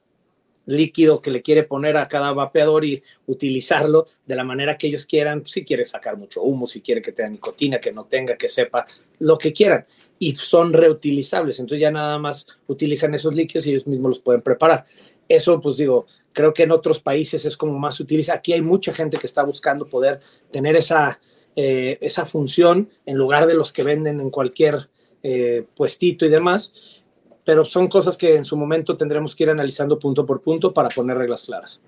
líquido 0.67 1.21
que 1.21 1.31
le 1.31 1.43
quiere 1.43 1.63
poner 1.63 1.97
a 1.97 2.09
cada 2.09 2.33
vapeador 2.33 2.85
y 2.85 3.03
utilizarlo 3.27 4.07
de 4.27 4.35
la 4.35 4.45
manera 4.45 4.77
que 4.77 4.89
ellos 4.89 5.07
quieran, 5.07 5.47
si 5.47 5.65
quiere 5.65 5.85
sacar 5.85 6.17
mucho 6.17 6.43
humo, 6.43 6.67
si 6.67 6.83
quiere 6.83 7.01
que 7.01 7.13
tenga 7.13 7.31
nicotina, 7.31 7.81
que 7.81 7.93
no 7.93 8.05
tenga, 8.05 8.37
que 8.37 8.49
sepa, 8.49 8.87
lo 9.21 9.39
que 9.39 9.53
quieran. 9.53 9.87
Y 10.19 10.37
son 10.37 10.73
reutilizables, 10.73 11.59
entonces 11.61 11.81
ya 11.81 11.91
nada 11.91 12.19
más 12.19 12.47
utilizan 12.67 13.15
esos 13.15 13.35
líquidos 13.35 13.67
y 13.67 13.71
ellos 13.71 13.87
mismos 13.87 14.11
los 14.11 14.21
pueden 14.21 14.43
preparar. 14.43 14.85
Eso, 15.29 15.61
pues 15.61 15.77
digo, 15.77 16.07
creo 16.33 16.53
que 16.53 16.65
en 16.65 16.73
otros 16.73 17.01
países 17.01 17.45
es 17.45 17.57
como 17.57 17.79
más 17.79 17.97
se 17.97 18.03
utiliza. 18.03 18.35
Aquí 18.35 18.53
hay 18.53 18.61
mucha 18.61 18.93
gente 18.93 19.19
que 19.19 19.27
está 19.27 19.43
buscando 19.43 19.89
poder 19.89 20.21
tener 20.51 20.77
esa, 20.77 21.21
eh, 21.55 21.99
esa 22.01 22.27
función 22.27 22.91
en 23.07 23.17
lugar 23.17 23.47
de 23.47 23.55
los 23.55 23.73
que 23.73 23.83
venden 23.83 24.21
en 24.21 24.31
cualquier 24.31 24.89
eh, 25.23 25.65
puestito 25.75 26.25
y 26.27 26.29
demás 26.29 26.73
pero 27.47 27.65
son 27.65 27.87
cosas 27.87 28.19
que 28.19 28.37
en 28.37 28.45
su 28.45 28.57
momento 28.57 28.97
tendremos 28.97 29.37
que 29.37 29.45
ir 29.45 29.51
analizando 29.51 30.01
punto 30.01 30.27
por 30.27 30.43
punto 30.43 30.75
para 30.75 30.89
poner 30.89 31.17
reglas 31.17 31.45
claras. 31.45 31.81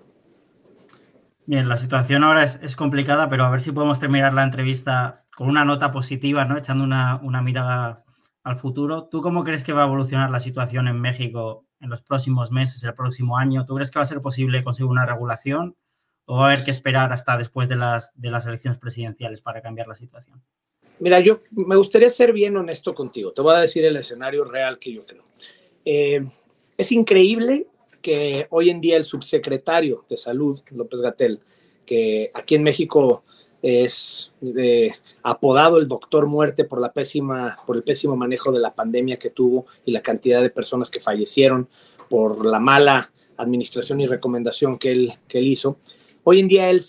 Bien, 1.47 1.69
la 1.69 1.77
situación 1.77 2.23
ahora 2.23 2.45
es, 2.45 2.77
complicada, 2.77 3.29
pero 3.29 3.45
a 3.45 3.51
ver 3.51 3.61
si 3.61 3.73
podemos 3.73 3.99
terminar 3.99 4.33
la 4.35 4.45
entrevista 4.45 5.25
con 5.35 5.49
una 5.49 5.65
nota 5.65 5.91
positiva, 5.91 6.45
¿no? 6.45 6.57
Echando 6.57 6.85
una, 6.85 7.17
una 7.25 7.43
mirada 7.43 8.05
al 8.45 8.57
futuro. 8.57 9.09
¿Tú 9.09 9.21
cómo 9.21 9.43
crees 9.43 9.65
que 9.65 9.73
va 9.73 9.83
a 9.83 9.87
evolucionar 9.87 10.31
la 10.31 10.39
situación 10.39 10.87
en 10.87 11.01
México 11.01 11.67
en 11.81 11.91
los 11.91 12.03
próximos 12.03 12.53
meses, 12.53 12.85
el 12.85 12.95
próximo 12.95 13.37
año? 13.37 13.67
¿Tú 13.67 13.75
crees 13.75 13.91
que 13.91 13.99
va 13.99 14.05
a 14.05 14.07
ser 14.07 14.21
posible 14.21 14.63
conseguir 14.63 14.93
una 14.93 15.07
regulación 15.07 15.75
o 16.27 16.37
va 16.37 16.45
a 16.45 16.53
haber 16.53 16.65
que 16.65 16.71
esperar 16.71 17.13
hasta 17.13 17.37
después 17.37 17.69
de 17.69 17.75
las, 17.75 18.13
de 18.15 18.31
las 18.31 18.47
elecciones 18.47 18.79
presidenciales 18.79 19.43
para 19.43 19.61
cambiar 19.61 19.89
la 19.89 19.97
situación? 19.97 20.41
Mira, 21.01 21.21
yo 21.21 21.41
me 21.51 21.77
gustaría 21.77 22.11
ser 22.11 22.33
bien 22.33 22.57
honesto 22.57 22.95
contigo. 22.95 23.33
Te 23.33 23.43
voy 23.43 23.55
a 23.55 23.61
decir 23.61 23.85
el 23.85 23.97
escenario 23.97 24.45
real 24.45 24.79
que 24.79 24.93
yo 24.93 25.07
creo. 25.07 25.25
Eh, 25.85 26.27
es 26.77 26.93
increíble 26.93 27.67
que 28.03 28.47
hoy 28.51 28.71
en 28.71 28.81
día 28.81 28.97
el 28.97 29.05
subsecretario 29.05 30.05
de 30.09 30.17
Salud, 30.17 30.61
López 30.71 31.01
Gatel, 31.01 31.41
que 31.87 32.31
aquí 32.35 32.55
en 32.55 32.63
México 32.63 33.25
es 33.63 34.33
eh, 34.43 34.93
apodado 35.23 35.79
el 35.79 35.89
doctor 35.89 36.27
muerte 36.27 36.65
por 36.65 36.81
la 36.81 36.93
pésima, 36.93 37.59
por 37.67 37.77
el 37.77 37.83
pésimo 37.83 38.17
manejo 38.17 38.53
de 38.53 38.61
la 38.61 38.75
pandemia 38.75 39.19
que 39.19 39.31
tuvo 39.31 39.67
y 39.85 39.93
la 39.93 40.03
cantidad 40.03 40.43
de 40.43 40.51
personas 40.51 40.91
que 40.91 41.01
fallecieron 41.01 41.69
por 42.09 42.45
la 42.45 42.61
mala 42.61 43.13
administración 43.37 44.01
y 44.01 44.07
recomendación 44.07 44.79
que 44.79 44.93
él, 44.93 45.13
que 45.27 45.39
él 45.39 45.49
hizo. 45.49 45.79
Hoy 46.31 46.41
en 46.41 46.49
día 46.49 46.69
él 46.69 46.85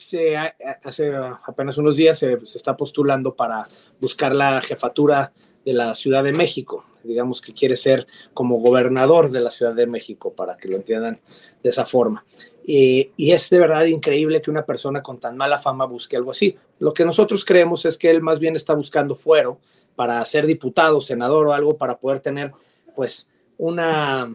hace 0.84 1.16
apenas 1.16 1.78
unos 1.78 1.96
días 1.96 2.18
se, 2.18 2.34
está 2.44 2.76
postulando 2.76 3.36
para 3.36 3.70
buscar 4.02 4.36
la 4.36 4.60
jefatura 4.60 5.32
de 5.64 5.72
la 5.72 5.96
Ciudad 5.96 6.26
de 6.26 6.34
México. 6.34 6.84
Digamos 7.06 7.40
que 7.40 7.54
quiere 7.54 7.78
ser 7.78 8.06
como 8.34 8.60
gobernador 8.60 9.32
de 9.32 9.40
la 9.40 9.50
Ciudad 9.50 9.74
de 9.74 9.88
México, 9.88 10.34
para 10.34 10.58
que 10.58 10.68
lo 10.68 10.76
entiendan 10.76 11.22
de 11.64 11.70
esa 11.70 11.86
forma. 11.86 12.26
y 12.66 13.32
es 13.32 13.50
de 13.50 13.60
verdad 13.60 13.86
increíble 13.86 14.42
que 14.42 14.52
una 14.52 14.66
persona 14.66 15.02
con 15.02 15.22
tan 15.22 15.38
mala 15.38 15.58
fama 15.58 15.86
busque 15.86 16.18
algo 16.18 16.32
así. 16.32 16.58
Lo 16.80 16.94
que 16.94 17.06
nosotros 17.06 17.46
creemos 17.46 17.86
es 17.86 17.98
que 17.98 18.10
él 18.10 18.22
más 18.22 18.42
bien 18.42 18.58
está 18.58 18.74
buscando 18.74 19.16
fuero 19.16 19.62
para 19.96 20.26
ser 20.26 20.48
diputado, 20.48 21.00
senador 21.00 21.48
o 21.48 21.54
algo 21.54 21.78
para 21.78 21.98
poder 21.98 22.20
tener 22.20 22.52
pues 22.94 23.30
una 23.58 24.34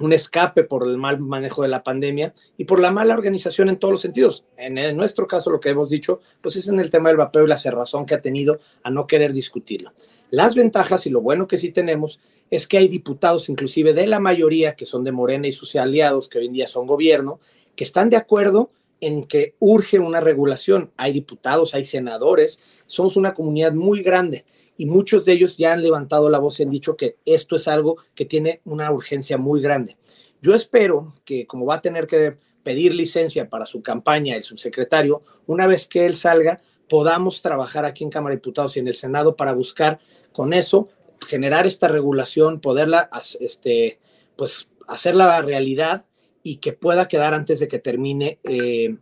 un 0.00 0.12
escape 0.12 0.64
por 0.64 0.86
el 0.86 0.96
mal 0.96 1.20
manejo 1.20 1.62
de 1.62 1.68
la 1.68 1.82
pandemia 1.82 2.32
y 2.56 2.64
por 2.64 2.80
la 2.80 2.90
mala 2.90 3.14
organización 3.14 3.68
en 3.68 3.78
todos 3.78 3.92
los 3.92 4.00
sentidos. 4.00 4.44
En, 4.56 4.96
nuestro 4.96 5.26
caso, 5.26 5.50
lo 5.50 5.60
que 5.60 5.70
hemos 5.70 5.90
dicho, 5.90 6.20
pues 6.40 6.56
es 6.56 6.68
en 6.68 6.80
el 6.80 6.90
tema 6.90 7.10
del 7.10 7.18
vapeo 7.18 7.44
y 7.44 7.48
la 7.48 7.58
cerrazón 7.58 8.06
que 8.06 8.14
ha 8.14 8.22
tenido 8.22 8.60
a 8.82 8.90
no 8.90 9.06
querer 9.06 9.32
discutirlo. 9.32 9.92
Las 10.30 10.54
ventajas 10.54 11.06
y 11.06 11.10
lo 11.10 11.20
bueno 11.20 11.46
que 11.46 11.58
sí 11.58 11.70
tenemos 11.70 12.20
es 12.50 12.66
que 12.66 12.78
hay 12.78 12.88
diputados, 12.88 13.48
inclusive 13.48 13.92
de 13.92 14.06
la 14.06 14.20
mayoría, 14.20 14.74
que 14.74 14.86
son 14.86 15.04
de 15.04 15.12
Morena 15.12 15.46
y 15.46 15.52
sus 15.52 15.76
aliados, 15.76 16.28
que 16.28 16.38
hoy 16.38 16.46
en 16.46 16.52
día 16.52 16.66
son 16.66 16.86
gobierno, 16.86 17.40
que 17.76 17.84
están 17.84 18.10
de 18.10 18.16
acuerdo 18.16 18.70
en 19.00 19.24
que 19.24 19.54
urge 19.58 19.98
una 19.98 20.20
regulación. 20.20 20.90
Hay 20.96 21.12
diputados, 21.12 21.74
hay 21.74 21.84
senadores, 21.84 22.60
somos 22.86 23.16
una 23.16 23.34
comunidad 23.34 23.72
muy 23.72 24.02
grande 24.02 24.44
y 24.80 24.86
muchos 24.86 25.26
de 25.26 25.34
ellos 25.34 25.58
ya 25.58 25.74
han 25.74 25.82
levantado 25.82 26.30
la 26.30 26.38
voz 26.38 26.58
y 26.58 26.62
han 26.62 26.70
dicho 26.70 26.96
que 26.96 27.18
esto 27.26 27.56
es 27.56 27.68
algo 27.68 27.98
que 28.14 28.24
tiene 28.24 28.62
una 28.64 28.90
urgencia 28.90 29.36
muy 29.36 29.60
grande. 29.60 29.98
Yo 30.40 30.54
espero 30.54 31.12
que 31.26 31.46
como 31.46 31.66
va 31.66 31.74
a 31.74 31.82
tener 31.82 32.06
que 32.06 32.38
pedir 32.62 32.94
licencia 32.94 33.50
para 33.50 33.66
su 33.66 33.82
campaña 33.82 34.36
el 34.36 34.42
subsecretario, 34.42 35.22
una 35.46 35.66
vez 35.66 35.86
que 35.86 36.06
él 36.06 36.16
salga, 36.16 36.62
podamos 36.88 37.42
trabajar 37.42 37.84
aquí 37.84 38.04
en 38.04 38.10
Cámara 38.10 38.32
de 38.32 38.38
Diputados 38.38 38.74
y 38.74 38.80
en 38.80 38.88
el 38.88 38.94
Senado 38.94 39.36
para 39.36 39.52
buscar 39.52 39.98
con 40.32 40.54
eso 40.54 40.88
generar 41.28 41.66
esta 41.66 41.86
regulación, 41.86 42.62
poderla 42.62 43.10
este, 43.38 44.00
pues, 44.34 44.70
hacerla 44.88 45.42
realidad 45.42 46.06
y 46.42 46.56
que 46.56 46.72
pueda 46.72 47.06
quedar 47.06 47.34
antes 47.34 47.60
de 47.60 47.68
que 47.68 47.80
termine 47.80 48.38
eh, 48.44 48.96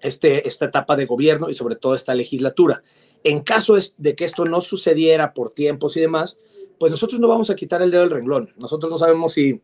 este, 0.00 0.46
esta 0.46 0.66
etapa 0.66 0.96
de 0.96 1.06
gobierno 1.06 1.50
y 1.50 1.54
sobre 1.54 1.76
todo 1.76 1.94
esta 1.94 2.14
legislatura. 2.14 2.82
En 3.24 3.40
caso 3.40 3.76
de 3.96 4.14
que 4.14 4.24
esto 4.24 4.44
no 4.44 4.60
sucediera 4.60 5.32
por 5.32 5.50
tiempos 5.50 5.96
y 5.96 6.00
demás, 6.00 6.38
pues 6.78 6.90
nosotros 6.90 7.20
no 7.20 7.28
vamos 7.28 7.50
a 7.50 7.56
quitar 7.56 7.82
el 7.82 7.90
dedo 7.90 8.02
del 8.02 8.10
renglón. 8.10 8.52
Nosotros 8.56 8.90
no 8.90 8.98
sabemos 8.98 9.32
si 9.32 9.60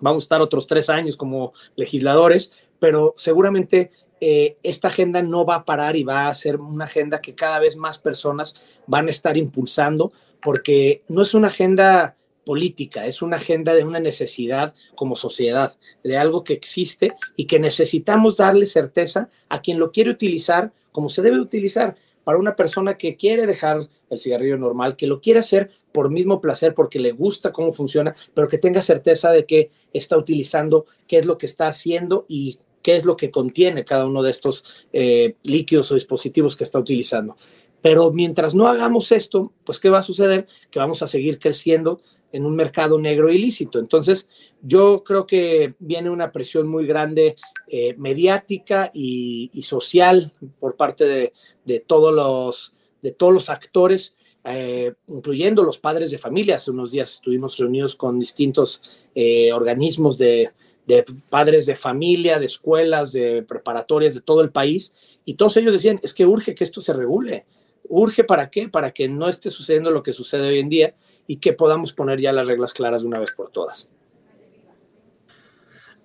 vamos 0.00 0.22
a 0.22 0.26
estar 0.26 0.40
otros 0.40 0.66
tres 0.66 0.90
años 0.90 1.16
como 1.16 1.52
legisladores, 1.76 2.52
pero 2.78 3.14
seguramente 3.16 3.90
eh, 4.20 4.56
esta 4.62 4.88
agenda 4.88 5.22
no 5.22 5.44
va 5.44 5.56
a 5.56 5.64
parar 5.64 5.96
y 5.96 6.04
va 6.04 6.28
a 6.28 6.34
ser 6.34 6.56
una 6.56 6.84
agenda 6.84 7.20
que 7.20 7.34
cada 7.34 7.58
vez 7.58 7.76
más 7.76 7.98
personas 7.98 8.54
van 8.86 9.08
a 9.08 9.10
estar 9.10 9.36
impulsando, 9.36 10.12
porque 10.42 11.02
no 11.08 11.22
es 11.22 11.34
una 11.34 11.48
agenda 11.48 12.15
política, 12.46 13.06
es 13.06 13.20
una 13.22 13.36
agenda 13.36 13.74
de 13.74 13.84
una 13.84 13.98
necesidad 13.98 14.72
como 14.94 15.16
sociedad, 15.16 15.76
de 16.04 16.16
algo 16.16 16.44
que 16.44 16.54
existe 16.54 17.12
y 17.34 17.46
que 17.46 17.58
necesitamos 17.58 18.36
darle 18.36 18.66
certeza 18.66 19.28
a 19.48 19.60
quien 19.60 19.80
lo 19.80 19.90
quiere 19.90 20.10
utilizar 20.10 20.72
como 20.92 21.08
se 21.10 21.22
debe 21.22 21.40
utilizar 21.40 21.96
para 22.24 22.38
una 22.38 22.56
persona 22.56 22.96
que 22.96 23.16
quiere 23.16 23.46
dejar 23.46 23.88
el 24.08 24.18
cigarrillo 24.18 24.56
normal, 24.56 24.96
que 24.96 25.06
lo 25.06 25.20
quiere 25.20 25.40
hacer 25.40 25.70
por 25.92 26.10
mismo 26.10 26.40
placer, 26.40 26.72
porque 26.72 26.98
le 27.00 27.12
gusta 27.12 27.52
cómo 27.52 27.72
funciona, 27.72 28.14
pero 28.32 28.48
que 28.48 28.58
tenga 28.58 28.80
certeza 28.80 29.30
de 29.30 29.44
que 29.44 29.70
está 29.92 30.16
utilizando, 30.16 30.86
qué 31.06 31.18
es 31.18 31.26
lo 31.26 31.36
que 31.36 31.46
está 31.46 31.66
haciendo 31.66 32.26
y 32.28 32.58
qué 32.80 32.96
es 32.96 33.04
lo 33.04 33.16
que 33.16 33.30
contiene 33.30 33.84
cada 33.84 34.06
uno 34.06 34.22
de 34.22 34.30
estos 34.30 34.64
eh, 34.92 35.34
líquidos 35.42 35.90
o 35.90 35.96
dispositivos 35.96 36.56
que 36.56 36.64
está 36.64 36.78
utilizando. 36.78 37.36
Pero 37.82 38.10
mientras 38.10 38.54
no 38.54 38.66
hagamos 38.66 39.12
esto, 39.12 39.52
pues 39.64 39.78
¿qué 39.78 39.88
va 39.88 39.98
a 39.98 40.02
suceder? 40.02 40.46
Que 40.70 40.78
vamos 40.78 41.02
a 41.02 41.06
seguir 41.06 41.38
creciendo 41.38 42.00
en 42.36 42.44
un 42.44 42.54
mercado 42.54 42.98
negro 42.98 43.30
ilícito. 43.30 43.78
Entonces, 43.78 44.28
yo 44.62 45.02
creo 45.02 45.26
que 45.26 45.74
viene 45.78 46.10
una 46.10 46.32
presión 46.32 46.68
muy 46.68 46.86
grande 46.86 47.34
eh, 47.66 47.94
mediática 47.96 48.90
y, 48.92 49.50
social 49.62 50.34
por 50.60 50.76
parte 50.76 51.32
de, 51.64 51.80
todos, 51.80 52.14
los, 52.14 52.74
de 53.00 53.12
todos 53.12 53.32
los 53.32 53.48
actores, 53.48 54.14
eh, 54.44 54.92
incluyendo 55.08 55.62
los 55.62 55.78
padres 55.78 56.10
de 56.10 56.18
familia. 56.18 56.56
Hace 56.56 56.72
unos 56.72 56.92
días 56.92 57.14
estuvimos 57.14 57.56
reunidos 57.56 57.96
con 57.96 58.18
distintos 58.18 58.82
eh, 59.14 59.50
organismos 59.54 60.18
de, 60.18 60.50
de 60.86 61.06
padres 61.30 61.64
de 61.64 61.74
familia, 61.74 62.38
de 62.38 62.46
escuelas, 62.46 63.12
de 63.12 63.42
preparatorias 63.44 64.12
de 64.12 64.20
todo 64.20 64.42
el 64.42 64.50
país, 64.50 64.92
y 65.24 65.34
todos 65.34 65.56
ellos 65.56 65.72
decían, 65.72 66.00
es 66.02 66.12
que 66.12 66.26
urge 66.26 66.54
que 66.54 66.64
esto 66.64 66.82
se 66.82 66.92
regule. 66.92 67.46
¿Urge 67.88 68.24
para 68.24 68.50
qué? 68.50 68.68
Para 68.68 68.90
que 68.90 69.08
no 69.08 69.26
esté 69.26 69.48
sucediendo 69.48 69.90
lo 69.90 70.02
que 70.02 70.12
sucede 70.12 70.48
hoy 70.48 70.58
en 70.58 70.68
día 70.68 70.94
y 71.26 71.38
que 71.38 71.52
podamos 71.52 71.92
poner 71.92 72.20
ya 72.20 72.32
las 72.32 72.46
reglas 72.46 72.74
claras 72.74 73.02
de 73.02 73.08
una 73.08 73.18
vez 73.18 73.32
por 73.32 73.50
todas. 73.50 73.90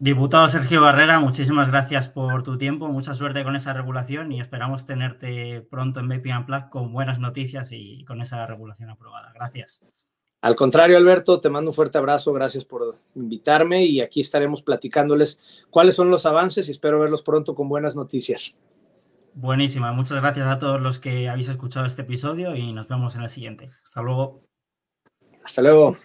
Diputado 0.02 0.48
Sergio 0.50 0.82
Barrera, 0.82 1.20
muchísimas 1.20 1.70
gracias 1.70 2.10
por 2.10 2.42
tu 2.42 2.58
tiempo, 2.58 2.88
mucha 2.88 3.14
suerte 3.14 3.44
con 3.44 3.56
esa 3.56 3.72
regulación 3.72 4.32
y 4.32 4.42
esperamos 4.42 4.88
tenerte 4.88 5.62
pronto 5.70 6.00
en 6.00 6.10
Vaping 6.10 6.38
Unplugged 6.38 6.70
con 6.70 6.92
buenas 6.92 7.20
noticias 7.20 7.70
y 7.72 8.04
con 8.06 8.20
esa 8.20 8.48
regulación 8.48 8.90
aprobada. 8.90 9.32
Gracias. 9.36 9.80
Al 10.42 10.56
contrario, 10.56 10.98
Alberto, 10.98 11.40
te 11.40 11.52
mando 11.52 11.70
un 11.70 11.76
fuerte 11.76 12.00
abrazo, 12.00 12.34
gracias 12.34 12.66
por 12.66 12.98
invitarme 13.14 13.86
y 13.86 14.02
aquí 14.02 14.22
estaremos 14.22 14.64
platicándoles 14.64 15.40
cuáles 15.70 15.94
son 15.94 16.10
los 16.10 16.26
avances 16.26 16.68
y 16.68 16.72
espero 16.72 17.00
verlos 17.00 17.22
pronto 17.22 17.54
con 17.54 17.70
buenas 17.70 17.96
noticias. 17.96 18.58
Buenísima, 19.36 19.94
muchas 19.94 20.20
gracias 20.20 20.48
a 20.48 20.58
todos 20.58 20.82
los 20.82 20.98
que 20.98 21.30
habéis 21.30 21.48
escuchado 21.48 21.86
este 21.86 22.02
episodio 22.02 22.56
y 22.56 22.74
nos 22.74 22.88
vemos 22.88 23.14
en 23.14 23.22
el 23.22 23.30
siguiente. 23.30 23.70
Hasta 23.84 24.02
luego. 24.02 24.51
Hasta 25.44 25.62
luego. 25.62 25.98